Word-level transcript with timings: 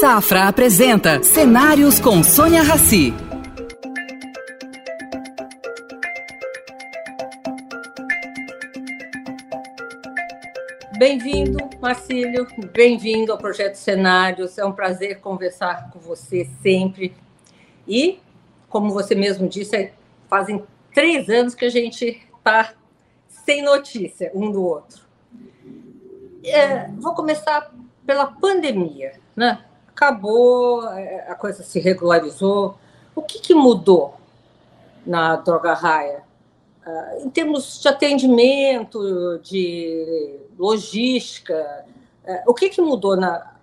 Safra 0.00 0.46
apresenta 0.46 1.24
Cenários 1.24 1.98
com 1.98 2.22
Sônia 2.22 2.62
Rassi. 2.62 3.12
Bem-vindo, 10.96 11.58
Marcílio. 11.80 12.46
Bem-vindo 12.72 13.32
ao 13.32 13.38
Projeto 13.38 13.74
Cenários. 13.74 14.56
É 14.56 14.64
um 14.64 14.70
prazer 14.70 15.18
conversar 15.18 15.90
com 15.90 15.98
você 15.98 16.48
sempre. 16.62 17.12
E, 17.84 18.20
como 18.68 18.92
você 18.92 19.16
mesmo 19.16 19.48
disse, 19.48 19.90
fazem 20.30 20.62
três 20.94 21.28
anos 21.28 21.56
que 21.56 21.64
a 21.64 21.70
gente 21.70 22.22
está 22.36 22.72
sem 23.26 23.62
notícia 23.62 24.30
um 24.32 24.52
do 24.52 24.62
outro. 24.62 25.02
É, 26.44 26.86
vou 26.86 27.16
começar 27.16 27.74
pela 28.06 28.26
pandemia, 28.26 29.14
né? 29.34 29.64
Acabou, 29.98 30.88
é, 30.90 31.26
a 31.28 31.34
coisa 31.34 31.64
se 31.64 31.80
regularizou. 31.80 32.78
O 33.16 33.22
que, 33.22 33.40
que 33.40 33.52
mudou 33.52 34.14
na 35.04 35.34
Droga 35.34 35.74
Raia? 35.74 36.22
Uh, 36.86 37.26
em 37.26 37.30
termos 37.30 37.82
de 37.82 37.88
atendimento, 37.88 39.40
de 39.42 40.38
logística, 40.56 41.84
uh, 42.24 42.48
o 42.48 42.54
que, 42.54 42.68
que 42.68 42.80
mudou 42.80 43.16
na, 43.16 43.54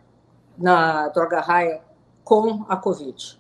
na 0.58 1.08
Droga 1.08 1.40
Raia 1.40 1.80
com 2.22 2.66
a 2.68 2.76
Covid? 2.76 3.40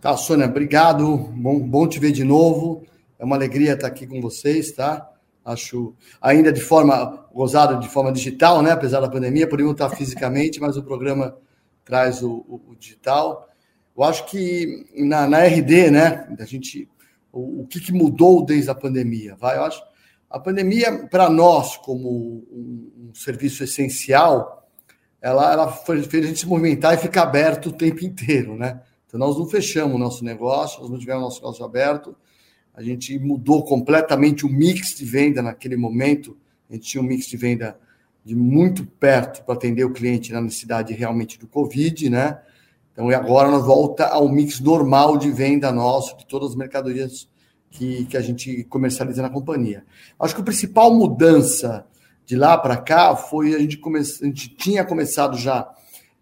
Tá, 0.00 0.16
Sônia, 0.16 0.46
obrigado. 0.46 1.18
Bom, 1.18 1.60
bom 1.60 1.86
te 1.86 1.98
ver 1.98 2.12
de 2.12 2.24
novo. 2.24 2.82
É 3.18 3.26
uma 3.26 3.36
alegria 3.36 3.74
estar 3.74 3.88
aqui 3.88 4.06
com 4.06 4.22
vocês, 4.22 4.72
tá? 4.72 5.06
Acho 5.44 5.94
ainda 6.18 6.50
de 6.50 6.62
forma 6.62 7.26
gozada, 7.30 7.76
de 7.76 7.90
forma 7.90 8.10
digital, 8.10 8.62
né? 8.62 8.70
Apesar 8.70 9.00
da 9.00 9.10
pandemia, 9.10 9.46
podemos 9.46 9.72
estar 9.72 9.90
fisicamente, 9.90 10.58
mas 10.58 10.78
o 10.78 10.82
programa 10.82 11.36
traz 11.90 12.22
o, 12.22 12.44
o, 12.48 12.62
o 12.68 12.76
digital. 12.76 13.48
Eu 13.96 14.04
acho 14.04 14.24
que 14.26 14.86
na, 14.96 15.26
na 15.26 15.42
RD, 15.42 15.90
né? 15.90 16.36
A 16.38 16.44
gente, 16.44 16.88
o, 17.32 17.62
o 17.62 17.66
que, 17.66 17.80
que, 17.80 17.92
mudou 17.92 18.46
desde 18.46 18.70
a 18.70 18.74
pandemia? 18.76 19.34
Vai, 19.34 19.56
eu 19.56 19.64
acho. 19.64 19.82
A 20.30 20.38
pandemia, 20.38 21.08
para 21.08 21.28
nós, 21.28 21.76
como 21.78 22.08
um, 22.08 23.08
um, 23.08 23.14
serviço 23.14 23.64
essencial, 23.64 24.70
ela, 25.20 25.52
ela 25.52 25.72
fez 25.72 26.24
a 26.24 26.28
gente 26.28 26.38
se 26.38 26.46
movimentar 26.46 26.94
e 26.94 26.98
ficar 26.98 27.24
aberto 27.24 27.70
o 27.70 27.72
tempo 27.72 28.04
inteiro, 28.04 28.56
né? 28.56 28.80
Então, 29.06 29.18
nós 29.18 29.36
não 29.36 29.48
fechamos 29.48 29.96
o 29.96 29.98
nosso 29.98 30.24
negócio, 30.24 30.80
nós 30.80 30.90
não 30.90 30.98
tivemos 30.98 31.22
nosso 31.22 31.40
negócio 31.40 31.64
aberto, 31.64 32.16
a 32.72 32.80
gente 32.80 33.18
mudou 33.18 33.64
completamente 33.64 34.46
o 34.46 34.48
mix 34.48 34.94
de 34.94 35.04
venda 35.04 35.42
naquele 35.42 35.76
momento. 35.76 36.38
A 36.70 36.74
gente 36.74 36.86
tinha 36.86 37.02
um 37.02 37.06
mix 37.06 37.26
de 37.26 37.36
venda 37.36 37.76
de 38.24 38.34
muito 38.36 38.86
perto 38.86 39.44
para 39.44 39.54
atender 39.54 39.84
o 39.84 39.92
cliente 39.92 40.32
na 40.32 40.40
necessidade 40.40 40.92
realmente 40.92 41.38
do 41.38 41.46
Covid, 41.46 42.10
né? 42.10 42.38
Então, 42.92 43.10
e 43.10 43.14
agora 43.14 43.50
nós 43.50 43.64
volta 43.64 44.06
ao 44.06 44.28
mix 44.28 44.60
normal 44.60 45.16
de 45.16 45.30
venda 45.30 45.72
nosso, 45.72 46.16
de 46.18 46.26
todas 46.26 46.50
as 46.50 46.56
mercadorias 46.56 47.28
que, 47.70 48.04
que 48.06 48.16
a 48.16 48.20
gente 48.20 48.64
comercializa 48.64 49.22
na 49.22 49.30
companhia. 49.30 49.84
Acho 50.18 50.34
que 50.34 50.40
a 50.40 50.44
principal 50.44 50.92
mudança 50.92 51.86
de 52.26 52.36
lá 52.36 52.58
para 52.58 52.76
cá 52.76 53.16
foi 53.16 53.54
a 53.54 53.58
gente, 53.58 53.78
come... 53.78 54.00
a 54.00 54.02
gente 54.02 54.54
tinha 54.54 54.84
começado 54.84 55.36
já 55.36 55.68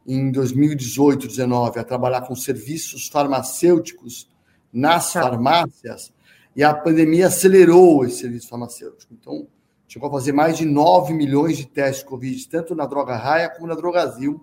em 0.07 0.31
2018, 0.31 1.27
2019 1.27 1.81
a 1.81 1.85
trabalhar 1.85 2.23
com 2.23 2.35
serviços 2.35 3.09
farmacêuticos 3.09 4.29
nas 4.73 5.13
tá. 5.13 5.23
farmácias 5.23 6.13
e 6.55 6.63
a 6.63 6.73
pandemia 6.75 7.27
acelerou 7.27 8.05
esse 8.05 8.21
serviço 8.21 8.49
farmacêutico. 8.49 9.13
Então, 9.13 9.47
chegou 9.89 10.09
a 10.09 10.13
fazer 10.13 10.33
mais 10.33 10.59
de 10.59 10.67
9 10.67 11.15
milhões 11.15 11.57
de 11.57 11.67
testes 11.67 12.05
de 12.05 12.11
Covid, 12.11 12.49
tanto 12.49 12.75
na 12.75 12.85
Droga 12.85 13.17
Raia 13.17 13.49
como 13.49 13.67
na 13.67 13.75
Drogazil, 13.75 14.39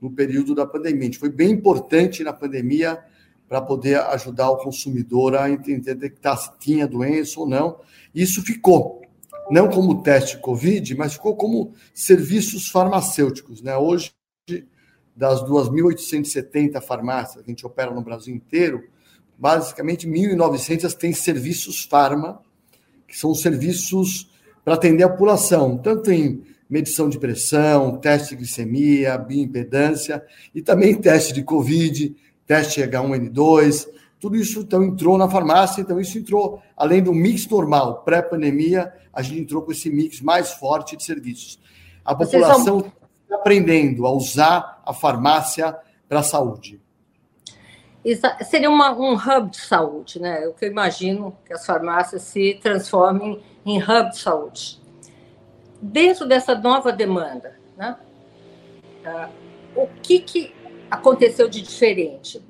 no 0.00 0.10
período 0.10 0.54
da 0.54 0.66
pandemia. 0.66 1.02
A 1.02 1.04
gente 1.04 1.18
foi 1.18 1.30
bem 1.30 1.52
importante 1.52 2.24
na 2.24 2.32
pandemia 2.32 3.02
para 3.48 3.62
poder 3.62 4.00
ajudar 4.00 4.50
o 4.50 4.56
consumidor 4.56 5.36
a 5.36 5.48
entender 5.48 5.94
detectar 5.94 6.36
se 6.36 6.50
tinha 6.58 6.88
doença 6.88 7.38
ou 7.38 7.46
não. 7.46 7.78
Isso 8.12 8.42
ficou, 8.42 9.02
não 9.48 9.70
como 9.70 10.02
teste 10.02 10.38
Covid, 10.38 10.94
mas 10.96 11.12
ficou 11.12 11.36
como 11.36 11.72
serviços 11.94 12.68
farmacêuticos. 12.68 13.62
Né? 13.62 13.76
Hoje, 13.76 14.12
das 15.14 15.40
2.870 15.42 16.80
farmácias 16.80 17.44
que 17.44 17.50
a 17.50 17.52
gente 17.52 17.64
opera 17.64 17.92
no 17.92 18.02
Brasil 18.02 18.34
inteiro, 18.34 18.88
basicamente 19.38 20.08
1.900 20.08 20.92
têm 20.94 21.12
serviços 21.12 21.84
farma, 21.84 22.42
que 23.06 23.16
são 23.16 23.32
serviços 23.34 24.33
para 24.64 24.74
atender 24.74 25.04
a 25.04 25.08
população, 25.08 25.76
tanto 25.76 26.10
em 26.10 26.42
medição 26.68 27.08
de 27.08 27.18
pressão, 27.18 27.98
teste 27.98 28.30
de 28.30 28.36
glicemia, 28.36 29.18
bioimpedância 29.18 30.24
e 30.54 30.62
também 30.62 30.94
teste 30.94 31.32
de 31.32 31.42
Covid, 31.42 32.16
teste 32.46 32.80
H1N2, 32.80 33.86
tudo 34.18 34.36
isso 34.36 34.60
então 34.60 34.82
entrou 34.82 35.18
na 35.18 35.28
farmácia, 35.28 35.82
então 35.82 36.00
isso 36.00 36.18
entrou, 36.18 36.62
além 36.76 37.02
do 37.02 37.12
mix 37.12 37.46
normal, 37.46 38.02
pré-pandemia, 38.02 38.92
a 39.12 39.20
gente 39.20 39.40
entrou 39.40 39.62
com 39.62 39.72
esse 39.72 39.90
mix 39.90 40.20
mais 40.20 40.52
forte 40.52 40.96
de 40.96 41.04
serviços. 41.04 41.60
A 42.04 42.14
população 42.14 42.78
está 42.78 43.36
aprendendo 43.36 44.06
a 44.06 44.12
usar 44.12 44.82
a 44.84 44.94
farmácia 44.94 45.76
para 46.08 46.20
a 46.20 46.22
saúde 46.22 46.83
seria 48.44 48.68
uma, 48.68 48.92
um 48.92 49.14
hub 49.14 49.50
de 49.50 49.56
saúde, 49.56 50.20
né? 50.20 50.46
O 50.46 50.52
que 50.52 50.66
eu 50.66 50.70
imagino 50.70 51.36
que 51.46 51.54
as 51.54 51.64
farmácias 51.64 52.22
se 52.22 52.58
transformem 52.62 53.42
em 53.64 53.78
hub 53.78 54.10
de 54.10 54.18
saúde. 54.18 54.78
Dentro 55.80 56.26
dessa 56.26 56.54
nova 56.54 56.92
demanda, 56.92 57.58
né? 57.76 57.96
Uh, 59.06 59.82
o 59.82 59.86
que, 60.02 60.18
que 60.20 60.54
aconteceu 60.90 61.48
de 61.48 61.62
diferente? 61.62 62.42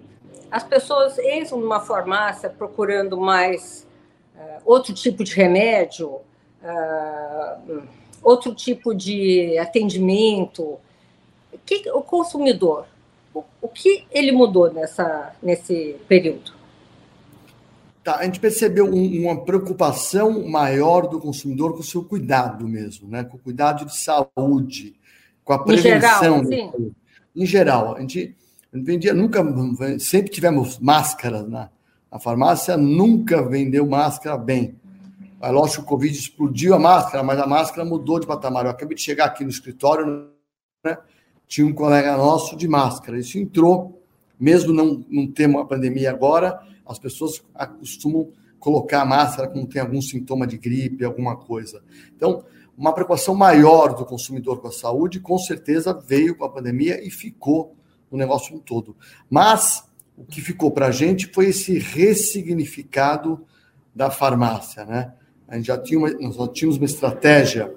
As 0.51 0.65
pessoas 0.65 1.19
entram 1.19 1.59
numa 1.61 1.81
farmácia 1.81 2.51
procurando 2.51 3.17
mais 3.17 3.87
uh, 4.37 4.61
outro 4.65 4.93
tipo 4.93 5.23
de 5.23 5.35
remédio, 5.35 6.21
uh, 6.63 7.83
outro 8.23 8.53
tipo 8.55 8.93
de 8.93 9.57
atendimento. 9.59 10.79
Que, 11.65 11.89
o 11.91 12.03
consumidor 12.03 12.87
o 13.61 13.69
que 13.69 14.07
ele 14.11 14.31
mudou 14.31 14.73
nessa, 14.73 15.35
nesse 15.43 15.97
período? 16.07 16.53
Tá, 18.05 18.17
a 18.17 18.25
gente 18.25 18.39
percebeu 18.39 18.85
um, 18.85 19.23
uma 19.23 19.45
preocupação 19.45 20.47
maior 20.47 21.09
do 21.09 21.19
consumidor 21.19 21.73
com 21.73 21.81
o 21.81 21.85
seu 21.85 22.05
cuidado 22.05 22.69
mesmo, 22.69 23.09
né? 23.09 23.25
com 23.25 23.39
o 23.39 23.41
cuidado 23.41 23.87
de 23.87 23.97
saúde, 23.97 24.95
com 25.43 25.55
a 25.55 25.65
prevenção. 25.65 26.43
Em 26.43 26.51
geral, 26.51 26.73
sim. 26.75 26.95
Em 27.35 27.47
geral 27.47 27.97
a 27.97 28.01
gente, 28.01 28.37
a 28.73 28.77
gente 28.77 28.87
vendia, 28.87 29.15
nunca, 29.15 29.43
sempre 29.99 30.31
tivemos 30.31 30.79
máscaras 30.79 31.49
na, 31.49 31.71
na 32.13 32.19
farmácia, 32.21 32.77
nunca 32.77 33.43
vendeu 33.43 33.87
máscara 33.87 34.37
bem. 34.37 34.77
É 35.41 35.51
lógico 35.51 35.83
que 35.83 35.87
o 35.87 35.89
Covid 35.89 36.17
explodiu 36.17 36.75
a 36.75 36.79
máscara, 36.79 37.23
mas 37.23 37.39
a 37.39 37.47
máscara 37.47 37.85
mudou 37.87 38.21
de 38.21 38.27
patamar. 38.27 38.65
Eu 38.65 38.71
acabei 38.71 38.97
de 38.97 39.03
chegar 39.03 39.27
aqui 39.27 39.45
no 39.45 39.51
escritório, 39.51 40.29
né? 40.85 40.99
Tinha 41.47 41.67
um 41.67 41.73
colega 41.73 42.17
nosso 42.17 42.57
de 42.57 42.67
máscara. 42.67 43.19
Isso 43.19 43.39
entrou, 43.39 44.03
mesmo 44.39 44.73
não, 44.73 45.05
não 45.09 45.27
tendo 45.27 45.59
a 45.59 45.65
pandemia 45.65 46.11
agora, 46.11 46.61
as 46.87 46.99
pessoas 46.99 47.43
acostumam 47.55 48.31
colocar 48.59 49.03
a 49.03 49.07
máscara 49.07 49.49
quando 49.49 49.67
tem 49.67 49.81
algum 49.81 50.01
sintoma 50.01 50.47
de 50.47 50.57
gripe, 50.57 51.05
alguma 51.05 51.37
coisa. 51.37 51.83
Então, 52.17 52.45
uma 52.77 52.93
preocupação 52.93 53.35
maior 53.35 53.95
do 53.95 54.05
consumidor 54.05 54.61
com 54.61 54.69
a 54.69 54.73
saúde, 54.73 55.21
com 55.21 55.39
certeza 55.39 55.93
veio 55.93 56.37
com 56.37 56.45
a 56.45 56.49
pandemia 56.49 57.07
e 57.07 57.11
ficou 57.11 57.77
no 58.11 58.19
negócio 58.19 58.59
todo. 58.61 58.97
Mas 59.31 59.85
o 60.17 60.25
que 60.25 60.41
ficou 60.41 60.71
para 60.71 60.87
a 60.87 60.91
gente 60.91 61.27
foi 61.33 61.47
esse 61.47 61.79
ressignificado 61.79 63.45
da 63.95 64.11
farmácia, 64.11 64.85
né? 64.85 65.13
A 65.47 65.57
gente 65.57 65.67
já 65.67 65.79
tinha 65.79 65.99
uma, 65.99 66.11
nós 66.11 66.37
já 66.37 66.49
tínhamos 66.49 66.79
uma 66.79 66.87
estratégia 66.87 67.75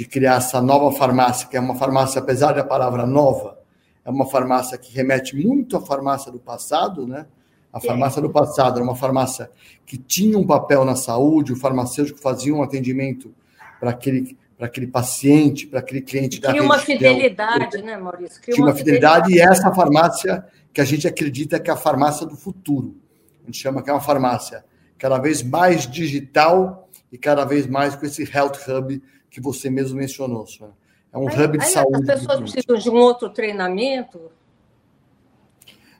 de 0.00 0.06
criar 0.06 0.36
essa 0.36 0.62
nova 0.62 0.96
farmácia, 0.96 1.46
que 1.46 1.58
é 1.58 1.60
uma 1.60 1.74
farmácia, 1.74 2.22
apesar 2.22 2.54
da 2.54 2.64
palavra 2.64 3.06
nova, 3.06 3.58
é 4.02 4.08
uma 4.08 4.24
farmácia 4.24 4.78
que 4.78 4.90
remete 4.94 5.36
muito 5.36 5.76
à 5.76 5.80
farmácia 5.82 6.32
do 6.32 6.38
passado, 6.38 7.06
né? 7.06 7.26
A 7.70 7.78
farmácia 7.78 8.22
do 8.22 8.30
passado 8.30 8.76
era 8.76 8.82
uma 8.82 8.96
farmácia 8.96 9.50
que 9.84 9.98
tinha 9.98 10.38
um 10.38 10.46
papel 10.46 10.86
na 10.86 10.96
saúde, 10.96 11.52
o 11.52 11.56
farmacêutico 11.56 12.18
fazia 12.18 12.54
um 12.54 12.62
atendimento 12.62 13.34
para 13.78 13.90
aquele, 13.90 14.38
para 14.56 14.68
aquele 14.68 14.86
paciente, 14.86 15.66
para 15.66 15.80
aquele 15.80 16.00
cliente 16.00 16.40
da 16.40 16.50
Tinha 16.50 16.62
uma 16.62 16.78
fidelidade, 16.78 17.82
né, 17.82 17.98
Maurício? 17.98 18.40
Tinha 18.40 18.56
uma, 18.56 18.68
uma 18.68 18.74
fidelidade, 18.74 19.26
fidelidade, 19.26 19.50
e 19.50 19.54
essa 19.54 19.70
farmácia 19.70 20.46
que 20.72 20.80
a 20.80 20.84
gente 20.86 21.06
acredita 21.06 21.60
que 21.60 21.68
é 21.68 21.74
a 21.74 21.76
farmácia 21.76 22.24
do 22.24 22.38
futuro. 22.38 22.96
A 23.42 23.46
gente 23.46 23.58
chama 23.58 23.82
que 23.82 23.90
é 23.90 23.92
uma 23.92 24.00
farmácia 24.00 24.64
cada 24.96 25.18
vez 25.18 25.42
mais 25.42 25.86
digital 25.86 26.88
e 27.12 27.18
cada 27.18 27.44
vez 27.44 27.66
mais 27.66 27.94
com 27.94 28.06
esse 28.06 28.22
health 28.22 28.56
hub 28.66 29.02
que 29.30 29.40
você 29.40 29.70
mesmo 29.70 29.96
mencionou, 29.96 30.46
senhora. 30.46 30.74
É 31.12 31.18
um 31.18 31.28
aí, 31.28 31.44
hub 31.44 31.58
de 31.58 31.64
aí 31.64 31.70
saúde. 31.70 32.10
As 32.10 32.20
pessoas 32.20 32.40
precisam 32.40 32.76
de 32.76 32.90
um 32.90 32.96
outro 32.96 33.30
treinamento? 33.30 34.20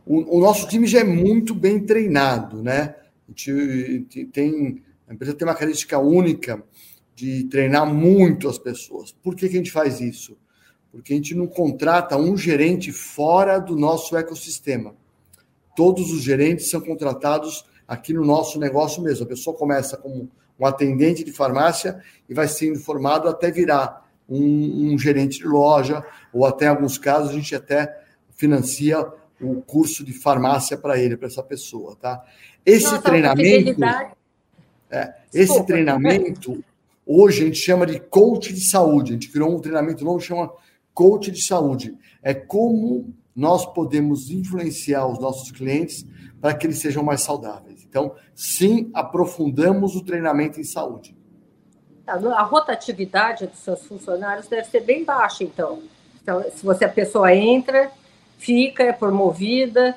O, 0.06 0.38
o, 0.38 0.40
nosso 0.40 0.66
time 0.68 0.86
já 0.86 1.00
é 1.00 1.04
muito 1.04 1.54
bem 1.54 1.80
treinado, 1.80 2.62
né? 2.62 2.96
A 3.28 3.30
gente 3.30 4.28
tem, 4.32 4.82
a 5.08 5.14
empresa 5.14 5.34
tem 5.34 5.46
uma 5.46 5.54
característica 5.54 5.98
única 5.98 6.62
de 7.14 7.44
treinar 7.44 7.86
muito 7.86 8.48
as 8.48 8.58
pessoas. 8.58 9.12
Por 9.12 9.36
que, 9.36 9.48
que 9.48 9.54
a 9.54 9.58
gente 9.58 9.70
faz 9.70 10.00
isso? 10.00 10.36
porque 10.90 11.12
a 11.12 11.16
gente 11.16 11.34
não 11.34 11.46
contrata 11.46 12.16
um 12.16 12.36
gerente 12.36 12.92
fora 12.92 13.58
do 13.58 13.76
nosso 13.76 14.16
ecossistema. 14.16 14.94
Todos 15.76 16.12
os 16.12 16.22
gerentes 16.22 16.68
são 16.68 16.80
contratados 16.80 17.64
aqui 17.86 18.12
no 18.12 18.24
nosso 18.24 18.58
negócio 18.58 19.02
mesmo. 19.02 19.24
A 19.24 19.28
pessoa 19.28 19.56
começa 19.56 19.96
como 19.96 20.28
um 20.60 20.66
atendente 20.66 21.24
de 21.24 21.32
farmácia 21.32 22.00
e 22.28 22.34
vai 22.34 22.46
sendo 22.46 22.78
formado 22.78 23.28
até 23.28 23.50
virar 23.50 24.08
um, 24.28 24.92
um 24.92 24.98
gerente 24.98 25.38
de 25.38 25.46
loja, 25.46 26.04
ou 26.32 26.44
até 26.44 26.66
em 26.66 26.68
alguns 26.68 26.98
casos 26.98 27.30
a 27.30 27.32
gente 27.32 27.54
até 27.54 27.98
financia 28.36 29.04
o 29.40 29.62
curso 29.62 30.04
de 30.04 30.12
farmácia 30.12 30.76
para 30.76 30.98
ele, 30.98 31.16
para 31.16 31.26
essa 31.26 31.42
pessoa, 31.42 31.96
tá? 31.96 32.22
Esse 32.64 32.84
Nossa, 32.84 33.02
treinamento, 33.02 33.84
é, 34.90 35.14
esse 35.32 35.64
treinamento 35.64 36.62
hoje 37.06 37.42
a 37.42 37.46
gente 37.46 37.58
chama 37.58 37.86
de 37.86 37.98
coach 37.98 38.52
de 38.52 38.68
saúde. 38.68 39.12
A 39.12 39.14
gente 39.14 39.30
criou 39.30 39.56
um 39.56 39.60
treinamento 39.60 40.04
novo 40.04 40.18
que 40.18 40.26
chama 40.26 40.52
coach 40.92 41.30
de 41.30 41.42
saúde. 41.42 41.96
É 42.22 42.34
como 42.34 43.14
nós 43.34 43.64
podemos 43.72 44.30
influenciar 44.30 45.06
os 45.06 45.18
nossos 45.18 45.50
clientes 45.50 46.06
para 46.40 46.54
que 46.54 46.66
eles 46.66 46.78
sejam 46.78 47.02
mais 47.02 47.22
saudáveis. 47.22 47.69
Então, 47.90 48.14
sim, 48.36 48.88
aprofundamos 48.94 49.96
o 49.96 50.04
treinamento 50.04 50.60
em 50.60 50.64
saúde. 50.64 51.16
A 52.06 52.42
rotatividade 52.42 53.46
dos 53.46 53.58
seus 53.58 53.84
funcionários 53.84 54.48
deve 54.48 54.64
ser 54.68 54.80
bem 54.80 55.04
baixa, 55.04 55.44
então. 55.44 55.82
Então, 56.22 56.42
se 56.54 56.64
você 56.64 56.84
a 56.84 56.88
pessoa 56.88 57.34
entra, 57.34 57.90
fica, 58.38 58.84
é 58.84 58.92
promovida, 58.92 59.96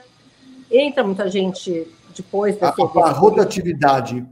entra 0.70 1.04
muita 1.04 1.30
gente 1.30 1.88
depois 2.16 2.58
da 2.58 2.70
a, 2.70 3.08
a 3.08 3.12
rotatividade 3.12 4.26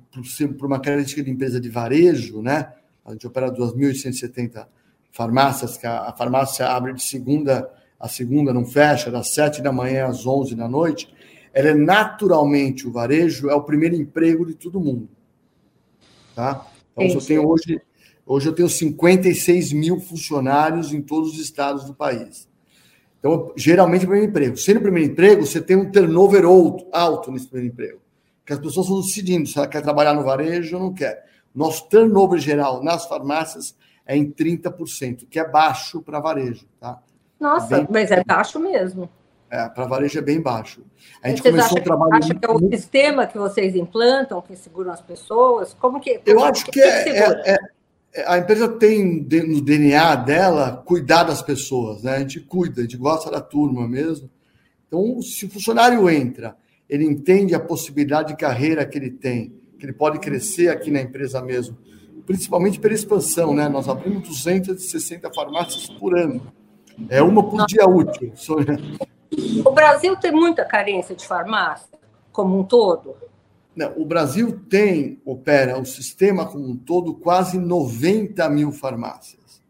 para 0.58 0.68
uma 0.68 0.80
característica 0.80 1.24
de 1.24 1.32
empresa 1.32 1.60
de 1.60 1.70
varejo, 1.70 2.42
né? 2.42 2.74
A 3.06 3.12
gente 3.12 3.26
opera 3.26 3.52
2.870 3.52 4.68
farmácias, 5.12 5.78
que 5.78 5.88
a, 5.88 6.02
a 6.02 6.14
farmácia 6.14 6.68
abre 6.68 6.94
de 6.94 7.02
segunda 7.02 7.72
a 8.02 8.08
segunda, 8.08 8.52
não 8.52 8.66
fecha, 8.66 9.12
das 9.12 9.28
7 9.28 9.62
da 9.62 9.72
manhã 9.72 10.08
às 10.08 10.26
11 10.26 10.56
da 10.56 10.68
noite. 10.68 11.14
Ela 11.54 11.70
é 11.70 11.74
naturalmente, 11.74 12.88
o 12.88 12.92
varejo 12.92 13.50
é 13.50 13.56
o 13.56 13.64
primeiro 13.64 13.96
emprego 13.96 14.46
de 14.46 14.54
todo 14.54 14.80
mundo. 14.80 15.10
Tá? 16.36 16.66
Então, 16.96 17.20
eu 17.20 17.26
tenho 17.26 17.48
hoje, 17.48 17.82
hoje 18.26 18.48
eu 18.48 18.54
tenho 18.54 18.70
56 18.70 19.74
mil 19.74 20.00
funcionários 20.00 20.94
em 20.94 21.02
todos 21.02 21.34
os 21.34 21.40
estados 21.40 21.86
do 21.86 21.94
país. 21.94 22.48
Então, 23.20 23.52
geralmente, 23.56 24.02
primeiro 24.02 24.28
emprego. 24.28 24.58
Sendo 24.58 24.82
primeiro 24.82 25.12
emprego, 25.12 25.46
você 25.46 25.62
tem 25.62 25.76
um 25.76 25.92
turnover 25.92 26.44
alto 26.92 27.32
nesse 27.32 27.48
primeiro 27.48 27.74
emprego. 27.74 28.02
Porque 28.40 28.54
as 28.54 28.60
pessoas 28.60 28.88
estão 28.88 29.02
decidindo 29.02 29.48
se 29.48 29.58
ela 29.58 29.68
quer 29.68 29.82
trabalhar 29.82 30.14
no 30.14 30.24
varejo 30.24 30.76
ou 30.78 30.84
não 30.84 30.94
quer. 30.94 31.26
Nosso 31.54 31.88
turnover 31.90 32.40
geral 32.40 32.84
nas 32.84 33.06
farmácias 33.06 33.76
é 34.06 34.18
em 34.18 34.32
30%, 34.32 35.28
que 35.30 35.40
é 35.40 35.48
baixo 35.48 36.02
para 36.02 36.20
varejo. 36.20 36.66
Tá? 36.80 37.00
Nossa, 37.40 37.78
bem... 37.78 37.88
mas 37.90 38.10
é 38.10 38.24
baixo 38.24 38.60
mesmo. 38.60 39.10
É, 39.52 39.68
para 39.68 39.86
varejo 39.86 40.18
é 40.18 40.22
bem 40.22 40.40
baixo. 40.40 40.82
A 41.22 41.28
gente 41.28 41.42
vocês 41.42 41.54
começou 41.54 41.78
um 41.78 41.84
trabalho. 41.84 42.14
Acha 42.14 42.34
que 42.34 42.46
é 42.46 42.50
o 42.50 42.70
sistema 42.70 43.28
que 43.28 43.38
vocês 43.38 43.76
implantam, 43.76 44.42
que 44.42 44.56
seguram 44.56 44.94
as 44.94 45.02
pessoas? 45.02 45.74
Como 45.74 46.00
que. 46.00 46.20
Como 46.20 46.40
Eu 46.40 46.42
acho 46.46 46.64
que, 46.64 46.72
que 46.72 46.80
é, 46.80 47.20
é, 47.20 47.58
é, 48.16 48.26
a 48.26 48.38
empresa 48.38 48.70
tem 48.70 49.28
no 49.30 49.62
DNA 49.62 50.16
dela 50.16 50.82
cuidar 50.86 51.24
das 51.24 51.42
pessoas, 51.42 52.02
né? 52.02 52.16
A 52.16 52.20
gente 52.20 52.40
cuida, 52.40 52.80
a 52.80 52.84
gente 52.84 52.96
gosta 52.96 53.30
da 53.30 53.42
turma 53.42 53.86
mesmo. 53.90 54.30
Então, 54.88 55.22
se 55.22 55.46
o 55.46 55.50
funcionário 55.50 56.10
entra, 56.10 56.56
ele 56.90 57.04
entende 57.04 57.54
a 57.54 57.60
possibilidade 57.60 58.30
de 58.30 58.38
carreira 58.38 58.86
que 58.86 58.98
ele 58.98 59.12
tem, 59.12 59.54
que 59.78 59.86
ele 59.86 59.94
pode 59.94 60.20
crescer 60.20 60.70
aqui 60.70 60.90
na 60.90 61.02
empresa 61.02 61.42
mesmo, 61.42 61.78
principalmente 62.26 62.80
pela 62.80 62.94
expansão, 62.94 63.54
né? 63.54 63.68
Nós 63.68 63.90
abrimos 63.90 64.26
260 64.30 65.30
farmácias 65.34 65.90
por 65.90 66.18
ano. 66.18 66.54
É 67.10 67.22
uma 67.22 67.44
por 67.44 67.66
dia 67.66 67.86
útil. 67.86 68.32
O 69.66 69.72
Brasil 69.72 70.16
tem 70.16 70.32
muita 70.32 70.66
carência 70.66 71.16
de 71.16 71.28
farmácia, 71.28 71.98
como 72.32 72.60
um 72.60 72.64
todo? 72.64 73.16
Não, 73.76 73.94
o 73.98 74.06
Brasil 74.06 74.60
tem, 74.70 75.22
opera 75.26 75.80
o 75.80 75.86
sistema 75.86 76.46
como 76.46 76.70
um 76.70 76.76
todo, 76.76 77.14
quase 77.16 77.58
90 77.58 78.50
mil 78.50 78.72
farmácias. 78.72 79.62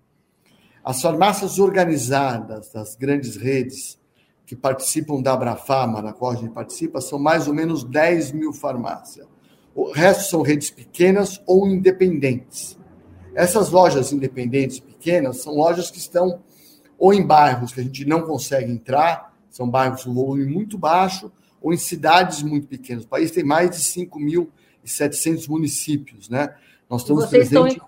As 0.84 1.02
farmácias 1.02 1.60
organizadas 1.60 2.72
das 2.72 2.96
grandes 2.96 3.36
redes 3.36 4.00
que 4.46 4.56
participam 4.56 5.22
da 5.22 5.34
Abrafama, 5.34 6.02
na 6.02 6.12
qual 6.12 6.32
a 6.32 6.36
gente 6.36 6.52
participa, 6.52 7.00
são 7.00 7.20
mais 7.20 7.48
ou 7.48 7.54
menos 7.54 7.84
10 7.84 8.32
mil 8.32 8.52
farmácias. 8.52 9.28
O 9.74 9.92
resto 9.92 10.30
são 10.30 10.42
redes 10.42 10.70
pequenas 10.70 11.42
ou 11.46 11.68
independentes. 11.68 12.78
Essas 13.34 13.70
lojas 13.70 14.12
independentes 14.12 14.80
pequenas 14.80 15.38
são 15.38 15.54
lojas 15.54 15.90
que 15.90 16.00
estão 16.00 16.42
ou 16.98 17.14
em 17.14 17.26
bairros 17.26 17.72
que 17.72 17.80
a 17.80 17.84
gente 17.84 18.06
não 18.06 18.24
consegue 18.24 18.72
entrar, 18.72 19.31
são 19.52 19.70
bairros 19.70 20.06
com 20.06 20.14
volume 20.14 20.46
muito 20.46 20.78
baixo, 20.78 21.32
ou 21.62 21.72
em 21.72 21.78
cidades 21.78 22.42
muito 22.42 22.66
pequenas. 22.68 23.04
O 23.04 23.08
país 23.08 23.30
tem 23.30 23.44
mais 23.44 23.70
de 23.70 23.78
5.700 23.78 25.48
municípios, 25.48 26.30
né? 26.30 26.56
Nós 26.90 27.02
estamos 27.02 27.28
presentes 27.28 27.76
em 27.76 27.82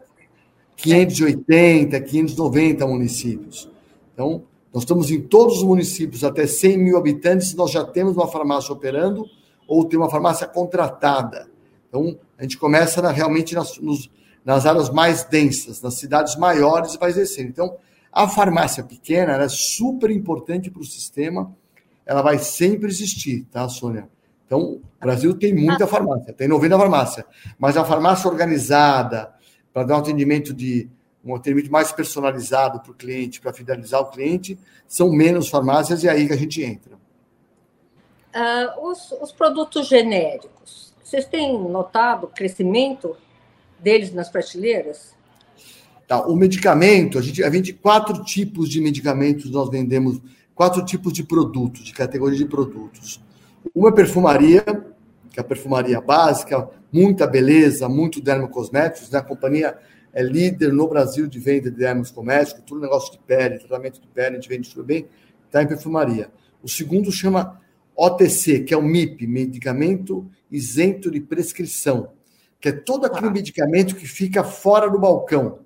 580, 0.76 2.00
590 2.00 2.86
municípios. 2.86 3.70
Então, 4.14 4.44
nós 4.74 4.84
estamos 4.84 5.10
em 5.10 5.22
todos 5.22 5.58
os 5.58 5.64
municípios, 5.64 6.24
até 6.24 6.46
100 6.46 6.78
mil 6.78 6.98
habitantes, 6.98 7.56
nós 7.56 7.72
já 7.72 7.84
temos 7.84 8.16
uma 8.16 8.28
farmácia 8.28 8.72
operando 8.74 9.26
ou 9.68 9.86
tem 9.86 9.98
uma 9.98 10.10
farmácia 10.10 10.48
contratada. 10.48 11.48
Então, 11.88 12.18
a 12.38 12.44
gente 12.44 12.58
começa 12.58 13.02
na, 13.02 13.12
realmente 13.12 13.56
nas, 13.56 13.78
nos, 13.78 14.10
nas 14.44 14.66
áreas 14.66 14.90
mais 14.90 15.24
densas, 15.24 15.82
nas 15.82 15.96
cidades 15.96 16.36
maiores 16.36 16.96
e 16.96 16.98
vai 16.98 17.14
descendo. 17.14 17.50
Então, 17.50 17.76
a 18.14 18.28
farmácia 18.28 18.84
pequena 18.84 19.34
é 19.34 19.50
super 19.50 20.12
importante 20.12 20.70
para 20.70 20.82
o 20.82 20.86
sistema, 20.86 21.56
ela 22.06 22.22
vai 22.22 22.38
sempre 22.38 22.88
existir, 22.88 23.46
tá, 23.52 23.68
Sônia? 23.68 24.08
Então, 24.46 24.60
o 24.62 24.82
Brasil 25.00 25.34
tem 25.34 25.54
muita 25.54 25.88
farmácia, 25.88 26.32
tem 26.34 26.48
90 26.48 26.78
farmácia, 26.78 27.26
mas 27.58 27.76
a 27.76 27.84
farmácia 27.84 28.30
organizada, 28.30 29.34
para 29.74 29.84
dar 29.84 29.96
um 29.96 30.00
atendimento 30.00 30.54
de 30.54 30.88
um 31.26 31.34
atendimento 31.36 31.72
mais 31.72 31.92
personalizado 31.92 32.82
para 32.82 32.92
o 32.92 32.94
cliente, 32.94 33.40
para 33.40 33.54
fidelizar 33.54 34.02
o 34.02 34.08
cliente, 34.08 34.60
são 34.88 35.10
menos 35.10 35.48
farmácias 35.48 36.04
e 36.04 36.08
é 36.08 36.12
aí 36.12 36.28
que 36.28 36.34
a 36.34 36.38
gente 36.38 36.62
entra. 36.62 36.94
Uh, 38.36 38.90
os, 38.90 39.12
os 39.14 39.32
produtos 39.32 39.88
genéricos, 39.88 40.94
vocês 41.02 41.26
têm 41.26 41.58
notado 41.58 42.26
o 42.26 42.28
crescimento 42.28 43.16
deles 43.80 44.14
nas 44.14 44.30
prateleiras? 44.30 45.16
Tá, 46.08 46.28
o 46.28 46.36
medicamento, 46.36 47.18
a 47.18 47.22
gente 47.22 47.42
vende 47.50 47.74
quatro 47.74 48.24
tipos 48.24 48.70
de 48.70 48.82
medicamentos, 48.82 49.50
nós 49.50 49.70
vendemos 49.70 50.22
quatro 50.54 50.84
tipos 50.84 51.14
de 51.14 51.24
produtos, 51.24 51.84
de 51.84 51.94
categoria 51.94 52.38
de 52.38 52.46
produtos. 52.46 53.22
Uma 53.74 53.90
é 53.90 53.94
perfumaria, 53.94 54.62
que 55.32 55.40
é 55.40 55.42
a 55.42 55.44
perfumaria 55.44 56.02
básica, 56.02 56.70
muita 56.92 57.26
beleza, 57.26 57.88
muito 57.88 58.22
dermocosméticos, 58.22 59.10
né? 59.10 59.20
A 59.20 59.24
companhia 59.24 59.78
é 60.14 60.22
líder 60.22 60.74
no 60.74 60.88
Brasil 60.88 61.26
de 61.26 61.40
venda 61.40 61.72
de 61.72 61.78
dermocosméticos, 61.78 62.64
tudo 62.66 62.82
negócio 62.82 63.14
de 63.14 63.20
pele, 63.20 63.58
tratamento 63.58 64.02
de 64.02 64.08
pele, 64.08 64.36
a 64.36 64.40
gente 64.40 64.50
vende 64.50 64.70
tudo 64.70 64.84
bem, 64.84 65.08
está 65.46 65.64
em 65.64 65.68
perfumaria. 65.68 66.30
O 66.62 66.68
segundo 66.68 67.12
chama 67.12 67.60
OTC, 67.96 68.60
que 68.60 68.74
é 68.74 68.78
o 68.78 68.82
MIP, 68.82 69.26
medicamento 69.26 70.30
isento 70.52 71.10
de 71.10 71.20
prescrição, 71.20 72.12
que 72.60 72.70
é 72.70 72.72
todo 72.72 73.06
aquele 73.06 73.28
ah. 73.28 73.32
medicamento 73.32 73.96
que 73.96 74.06
fica 74.06 74.44
fora 74.44 74.90
do 74.90 75.00
balcão 75.00 75.63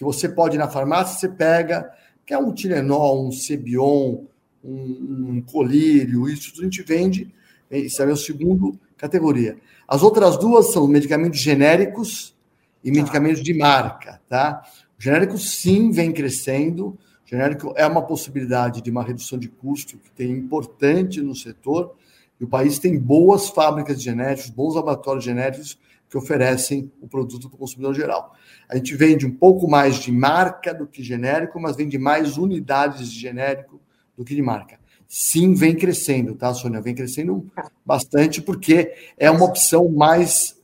que 0.00 0.04
você 0.04 0.30
pode 0.30 0.56
ir 0.56 0.58
na 0.58 0.66
farmácia, 0.66 1.18
você 1.18 1.28
pega, 1.28 1.92
que 2.24 2.32
é 2.32 2.38
um 2.38 2.54
Tilenol, 2.54 3.28
um 3.28 3.30
Cebion, 3.30 4.24
um, 4.64 5.26
um 5.28 5.42
colírio, 5.42 6.26
isso 6.26 6.54
a 6.58 6.64
gente 6.64 6.82
vende, 6.82 7.30
isso 7.70 8.02
é 8.02 8.10
a 8.10 8.16
segunda 8.16 8.78
categoria. 8.96 9.58
As 9.86 10.02
outras 10.02 10.38
duas 10.38 10.72
são 10.72 10.88
medicamentos 10.88 11.38
genéricos 11.38 12.34
e 12.82 12.90
tá. 12.90 12.98
medicamentos 12.98 13.42
de 13.42 13.52
marca, 13.52 14.22
tá? 14.26 14.62
O 14.98 15.02
genérico 15.02 15.36
sim 15.36 15.90
vem 15.90 16.12
crescendo, 16.12 16.98
genérico 17.26 17.74
é 17.76 17.86
uma 17.86 18.00
possibilidade 18.00 18.80
de 18.80 18.90
uma 18.90 19.04
redução 19.04 19.38
de 19.38 19.50
custo 19.50 19.98
que 19.98 20.10
tem 20.12 20.30
importante 20.30 21.20
no 21.20 21.36
setor, 21.36 21.94
e 22.40 22.44
o 22.44 22.48
país 22.48 22.78
tem 22.78 22.98
boas 22.98 23.50
fábricas 23.50 23.98
de 23.98 24.04
genéricos, 24.04 24.48
bons 24.48 24.76
laboratórios 24.76 25.22
genéricos 25.22 25.78
que 26.10 26.18
oferecem 26.18 26.90
o 27.00 27.06
produto 27.06 27.48
para 27.48 27.54
o 27.54 27.58
consumidor 27.58 27.94
geral. 27.94 28.34
A 28.68 28.76
gente 28.76 28.96
vende 28.96 29.24
um 29.24 29.30
pouco 29.30 29.70
mais 29.70 29.94
de 29.96 30.10
marca 30.10 30.74
do 30.74 30.86
que 30.86 31.04
genérico, 31.04 31.60
mas 31.60 31.76
vende 31.76 31.96
mais 31.96 32.36
unidades 32.36 33.12
de 33.12 33.20
genérico 33.20 33.80
do 34.18 34.24
que 34.24 34.34
de 34.34 34.42
marca. 34.42 34.80
Sim, 35.06 35.54
vem 35.54 35.74
crescendo, 35.74 36.34
tá, 36.34 36.52
Sônia? 36.52 36.80
Vem 36.80 36.94
crescendo 36.94 37.48
bastante, 37.86 38.42
porque 38.42 38.92
é 39.16 39.30
uma 39.30 39.44
opção 39.44 39.88
mais, 39.88 40.60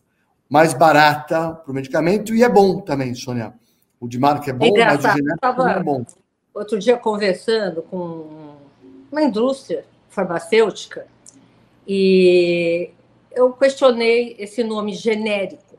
mais 0.49 0.75
barata 0.75 1.53
para 1.53 1.71
o 1.71 1.75
medicamento 1.75 2.35
e 2.35 2.43
é 2.43 2.49
bom 2.49 2.81
também, 2.81 3.15
Sônia. 3.15 3.55
O 4.01 4.09
de 4.09 4.19
marca 4.19 4.51
é 4.51 4.53
bom, 4.53 4.77
é 4.77 4.85
mas 4.85 5.05
o 5.05 5.09
genérico 5.09 5.41
também 5.41 5.75
é 5.75 5.83
bom. 5.83 6.05
Outro 6.53 6.79
dia 6.79 6.97
conversando 6.97 7.83
com 7.83 8.57
uma 9.13 9.23
indústria 9.23 9.85
farmacêutica 10.09 11.07
e 11.87 12.91
eu 13.37 13.53
questionei 13.53 14.35
esse 14.39 14.65
nome 14.65 14.95
genérico. 14.95 15.77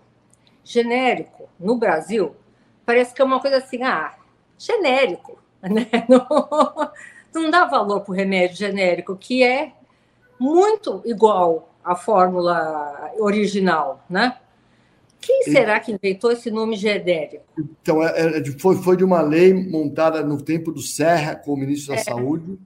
Genérico 0.64 1.50
no 1.60 1.76
Brasil, 1.76 2.36
parece 2.86 3.14
que 3.14 3.22
é 3.22 3.26
uma 3.26 3.40
coisa 3.40 3.58
assim, 3.58 3.82
ah, 3.82 4.16
genérico. 4.58 5.38
né? 5.64 5.88
Não, 6.08 6.92
não 7.34 7.50
dá 7.50 7.66
valor 7.66 8.02
para 8.02 8.12
o 8.12 8.16
remédio 8.16 8.56
genérico, 8.56 9.16
que 9.16 9.44
é 9.44 9.74
muito 10.40 11.02
igual 11.04 11.74
à 11.84 11.96
fórmula 11.96 13.12
original, 13.18 14.06
né? 14.08 14.38
Quem 15.20 15.44
será 15.44 15.80
que 15.80 15.92
inventou 15.92 16.32
esse 16.32 16.52
nome 16.52 16.76
genérico? 16.76 17.44
Então, 17.58 18.04
é, 18.04 18.38
é, 18.38 18.46
foi, 18.60 18.76
foi 18.78 18.96
de 18.96 19.04
uma 19.04 19.22
lei 19.22 19.52
montada 19.52 20.22
no 20.22 20.40
tempo 20.40 20.72
do 20.72 20.80
Serra, 20.80 21.36
com 21.36 21.54
o 21.54 21.58
ministro 21.58 21.96
da 21.96 22.00
é. 22.00 22.04
Saúde, 22.04 22.60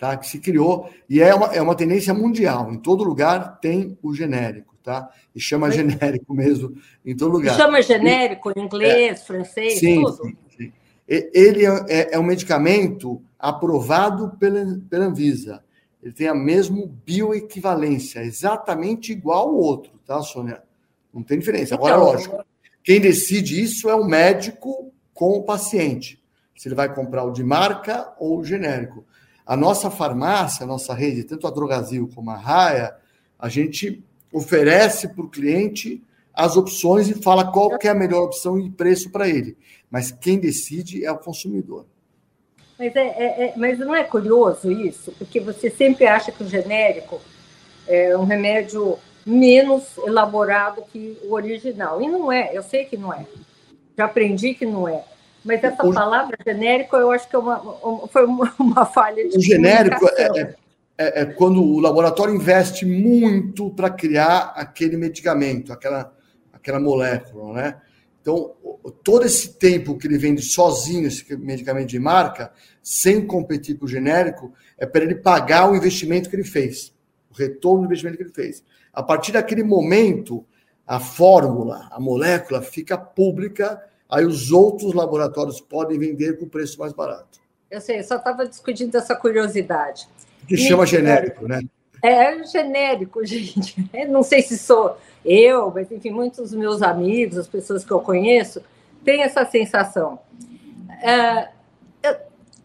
tá? 0.00 0.16
que 0.16 0.26
se 0.26 0.40
criou, 0.40 0.88
e 1.08 1.20
é 1.20 1.34
uma, 1.34 1.46
é 1.48 1.60
uma 1.60 1.74
tendência 1.74 2.14
mundial. 2.14 2.72
Em 2.72 2.78
todo 2.78 3.04
lugar 3.04 3.60
tem 3.60 3.98
o 4.02 4.14
genérico, 4.14 4.74
tá? 4.82 5.10
E 5.34 5.38
chama 5.38 5.70
genérico 5.70 6.32
mesmo, 6.32 6.74
em 7.04 7.14
todo 7.14 7.32
lugar. 7.32 7.54
E 7.54 7.56
chama 7.56 7.82
genérico 7.82 8.50
em 8.56 8.62
inglês, 8.62 9.20
é, 9.20 9.24
francês, 9.24 9.78
sim, 9.78 10.02
tudo? 10.02 10.16
Sim, 10.16 10.36
sim. 10.56 10.72
Ele 11.06 11.66
é, 11.66 11.84
é, 11.88 12.14
é 12.14 12.18
um 12.18 12.22
medicamento 12.22 13.22
aprovado 13.38 14.36
pela, 14.38 14.80
pela 14.88 15.04
Anvisa. 15.04 15.62
Ele 16.02 16.14
tem 16.14 16.28
a 16.28 16.34
mesma 16.34 16.88
bioequivalência, 17.04 18.20
exatamente 18.20 19.12
igual 19.12 19.48
ao 19.48 19.54
outro, 19.54 19.92
tá, 20.06 20.22
Sônia? 20.22 20.62
Não 21.12 21.22
tem 21.22 21.38
diferença. 21.38 21.74
Agora, 21.74 21.96
então, 21.96 22.06
lógico, 22.06 22.44
quem 22.82 23.00
decide 23.00 23.60
isso 23.62 23.90
é 23.90 23.94
o 23.94 24.04
médico 24.04 24.94
com 25.12 25.32
o 25.32 25.42
paciente. 25.42 26.22
Se 26.56 26.68
ele 26.68 26.74
vai 26.74 26.94
comprar 26.94 27.24
o 27.24 27.32
de 27.32 27.44
marca 27.44 28.14
ou 28.18 28.38
o 28.38 28.44
genérico. 28.44 29.04
A 29.46 29.56
nossa 29.56 29.90
farmácia, 29.90 30.64
a 30.64 30.66
nossa 30.66 30.94
rede, 30.94 31.24
tanto 31.24 31.46
a 31.46 31.50
Drogazil 31.50 32.08
como 32.14 32.30
a 32.30 32.36
Raia, 32.36 32.94
a 33.38 33.48
gente 33.48 34.02
oferece 34.32 35.08
para 35.08 35.24
o 35.24 35.28
cliente 35.28 36.02
as 36.32 36.56
opções 36.56 37.08
e 37.08 37.14
fala 37.14 37.50
qual 37.50 37.76
é 37.80 37.88
a 37.88 37.94
melhor 37.94 38.24
opção 38.24 38.58
e 38.58 38.70
preço 38.70 39.10
para 39.10 39.28
ele. 39.28 39.56
Mas 39.90 40.10
quem 40.10 40.38
decide 40.38 41.04
é 41.04 41.10
o 41.10 41.18
consumidor. 41.18 41.86
Mas, 42.78 42.96
é, 42.96 43.00
é, 43.00 43.44
é, 43.44 43.54
mas 43.56 43.78
não 43.78 43.94
é 43.94 44.04
curioso 44.04 44.70
isso? 44.70 45.12
Porque 45.18 45.40
você 45.40 45.68
sempre 45.68 46.06
acha 46.06 46.32
que 46.32 46.42
o 46.42 46.48
genérico 46.48 47.20
é 47.86 48.16
um 48.16 48.24
remédio 48.24 48.98
menos 49.26 49.98
elaborado 49.98 50.82
que 50.90 51.18
o 51.24 51.34
original. 51.34 52.00
E 52.00 52.08
não 52.08 52.32
é, 52.32 52.56
eu 52.56 52.62
sei 52.62 52.84
que 52.84 52.96
não 52.96 53.12
é. 53.12 53.26
Já 53.96 54.06
aprendi 54.06 54.54
que 54.54 54.64
não 54.64 54.88
é. 54.88 55.04
Mas 55.44 55.62
essa 55.64 55.86
o, 55.86 55.92
palavra 55.92 56.36
genérico, 56.44 56.96
eu 56.96 57.10
acho 57.10 57.28
que 57.28 57.34
é 57.34 57.38
uma, 57.38 58.08
foi 58.08 58.24
uma, 58.24 58.54
uma 58.58 58.86
falha 58.86 59.28
de. 59.28 59.36
O 59.36 59.40
genérico 59.40 60.06
é, 60.16 60.40
é, 60.40 60.54
é, 60.98 61.22
é, 61.22 61.24
quando 61.24 61.62
o 61.62 61.80
laboratório 61.80 62.34
investe 62.34 62.84
muito 62.84 63.70
para 63.70 63.88
criar 63.88 64.52
aquele 64.54 64.96
medicamento, 64.96 65.72
aquela, 65.72 66.14
aquela 66.52 66.78
molécula, 66.78 67.54
né? 67.54 67.80
Então, 68.20 68.52
todo 69.02 69.24
esse 69.24 69.54
tempo 69.54 69.96
que 69.96 70.06
ele 70.06 70.18
vende 70.18 70.42
sozinho 70.42 71.08
esse 71.08 71.34
medicamento 71.36 71.88
de 71.88 71.98
marca, 71.98 72.52
sem 72.82 73.26
competir 73.26 73.78
com 73.78 73.86
o 73.86 73.88
genérico, 73.88 74.52
é 74.76 74.84
para 74.84 75.02
ele 75.02 75.14
pagar 75.14 75.70
o 75.70 75.74
investimento 75.74 76.28
que 76.28 76.36
ele 76.36 76.44
fez, 76.44 76.92
o 77.30 77.34
retorno 77.34 77.80
do 77.80 77.86
investimento 77.86 78.18
que 78.18 78.24
ele 78.24 78.32
fez. 78.32 78.62
A 78.92 79.02
partir 79.02 79.32
daquele 79.32 79.62
momento, 79.62 80.44
a 80.86 81.00
fórmula, 81.00 81.88
a 81.90 81.98
molécula 81.98 82.60
fica 82.60 82.98
pública, 82.98 83.82
aí 84.10 84.24
os 84.24 84.50
outros 84.50 84.92
laboratórios 84.92 85.60
podem 85.60 85.98
vender 85.98 86.38
com 86.38 86.48
preço 86.48 86.78
mais 86.78 86.92
barato. 86.92 87.40
Eu 87.70 87.80
sei, 87.80 88.02
só 88.02 88.16
estava 88.16 88.46
discutindo 88.46 88.94
essa 88.96 89.14
curiosidade. 89.14 90.08
Que 90.48 90.56
chama 90.56 90.84
genérico, 90.84 91.46
né? 91.46 91.62
É 92.02 92.42
genérico, 92.44 93.22
gente. 93.26 93.88
Eu 93.92 94.08
não 94.08 94.22
sei 94.22 94.42
se 94.42 94.58
sou 94.58 94.96
eu, 95.24 95.70
mas 95.70 95.90
enfim, 95.92 96.10
muitos 96.10 96.50
dos 96.50 96.54
meus 96.54 96.82
amigos, 96.82 97.38
as 97.38 97.46
pessoas 97.46 97.84
que 97.84 97.92
eu 97.92 98.00
conheço, 98.00 98.62
têm 99.04 99.22
essa 99.22 99.44
sensação. 99.44 100.18
É, 101.02 101.48